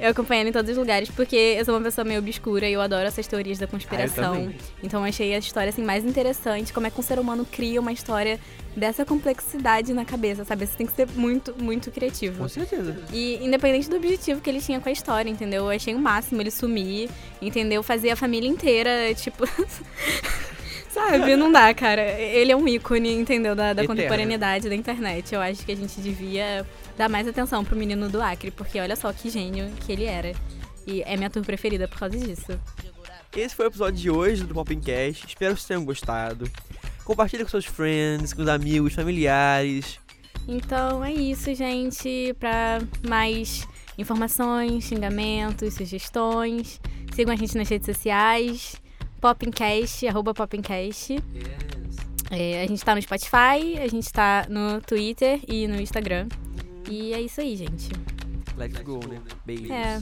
Eu 0.00 0.10
acompanho 0.10 0.48
em 0.48 0.52
todos 0.52 0.70
os 0.70 0.76
lugares, 0.78 1.10
porque 1.10 1.36
eu 1.36 1.64
sou 1.64 1.74
uma 1.74 1.82
pessoa 1.82 2.04
meio 2.04 2.20
obscura 2.20 2.66
e 2.66 2.72
eu 2.72 2.80
adoro 2.80 3.06
essas 3.06 3.26
teorias 3.26 3.58
da 3.58 3.66
conspiração. 3.66 4.50
Ah, 4.50 4.76
então 4.82 5.00
eu 5.00 5.08
achei 5.08 5.34
a 5.34 5.38
história 5.38 5.68
assim 5.68 5.82
mais 5.82 6.04
interessante, 6.06 6.72
como 6.72 6.86
é 6.86 6.90
que 6.90 6.98
um 6.98 7.02
ser 7.02 7.18
humano 7.18 7.44
cria 7.44 7.78
uma 7.78 7.92
história 7.92 8.40
dessa 8.74 9.04
complexidade 9.04 9.92
na 9.92 10.04
cabeça, 10.04 10.42
sabe? 10.44 10.66
Você 10.66 10.76
tem 10.76 10.86
que 10.86 10.94
ser 10.94 11.06
muito, 11.14 11.54
muito 11.62 11.90
criativo. 11.90 12.38
Com 12.38 12.48
certeza. 12.48 12.96
E 13.12 13.44
independente 13.44 13.90
do 13.90 13.96
objetivo 13.96 14.40
que 14.40 14.48
ele 14.48 14.60
tinha 14.60 14.80
com 14.80 14.88
a 14.88 14.92
história, 14.92 15.28
entendeu? 15.28 15.64
Eu 15.64 15.70
achei 15.70 15.94
o 15.94 15.98
máximo 15.98 16.40
ele 16.40 16.50
sumir, 16.50 17.10
entendeu? 17.42 17.82
Fazer 17.82 18.10
a 18.10 18.16
família 18.16 18.48
inteira, 18.48 19.12
tipo. 19.14 19.44
Sabe, 20.88 21.36
não 21.36 21.52
dá, 21.52 21.72
cara. 21.72 22.02
Ele 22.02 22.50
é 22.50 22.56
um 22.56 22.66
ícone, 22.66 23.12
entendeu? 23.14 23.54
Da, 23.54 23.72
da 23.72 23.86
contemporaneidade 23.86 24.68
da 24.68 24.74
internet. 24.74 25.32
Eu 25.32 25.40
acho 25.40 25.64
que 25.64 25.70
a 25.70 25.76
gente 25.76 26.00
devia 26.00 26.66
dar 27.00 27.08
mais 27.08 27.26
atenção 27.26 27.64
pro 27.64 27.74
menino 27.74 28.10
do 28.10 28.20
Acre, 28.20 28.50
porque 28.50 28.78
olha 28.78 28.94
só 28.94 29.10
que 29.10 29.30
gênio 29.30 29.70
que 29.80 29.90
ele 29.90 30.04
era. 30.04 30.34
E 30.86 31.02
é 31.02 31.16
minha 31.16 31.30
tour 31.30 31.42
preferida 31.42 31.88
por 31.88 31.98
causa 31.98 32.18
disso. 32.18 32.60
Esse 33.34 33.54
foi 33.54 33.66
o 33.66 33.68
episódio 33.68 33.98
de 33.98 34.10
hoje 34.10 34.44
do 34.44 34.52
Popincast. 34.52 35.26
Espero 35.26 35.54
que 35.54 35.60
vocês 35.60 35.64
tenham 35.64 35.82
gostado. 35.82 36.50
Compartilhe 37.02 37.42
com 37.42 37.48
seus 37.48 37.64
friends, 37.64 38.34
com 38.34 38.42
os 38.42 38.48
amigos, 38.48 38.92
familiares. 38.92 39.98
Então 40.46 41.02
é 41.02 41.10
isso, 41.10 41.54
gente. 41.54 42.34
Pra 42.38 42.80
mais 43.08 43.66
informações, 43.96 44.84
xingamentos, 44.84 45.72
sugestões, 45.74 46.78
sigam 47.14 47.32
a 47.32 47.36
gente 47.36 47.56
nas 47.56 47.68
redes 47.68 47.86
sociais. 47.86 48.74
Popincast, 49.22 50.06
arroba 50.06 50.34
Popincast. 50.34 51.14
Yes. 51.14 51.80
É, 52.30 52.62
a 52.62 52.66
gente 52.66 52.84
tá 52.84 52.94
no 52.94 53.00
Spotify, 53.00 53.78
a 53.82 53.88
gente 53.88 54.12
tá 54.12 54.46
no 54.50 54.82
Twitter 54.82 55.40
e 55.48 55.66
no 55.66 55.80
Instagram. 55.80 56.28
E 56.90 57.14
é 57.14 57.20
isso 57.20 57.40
aí, 57.40 57.56
gente. 57.56 57.88
Let's 58.56 58.80
go, 58.82 58.98
né? 59.06 59.22
Beijos. 59.46 59.70
É. 59.70 60.00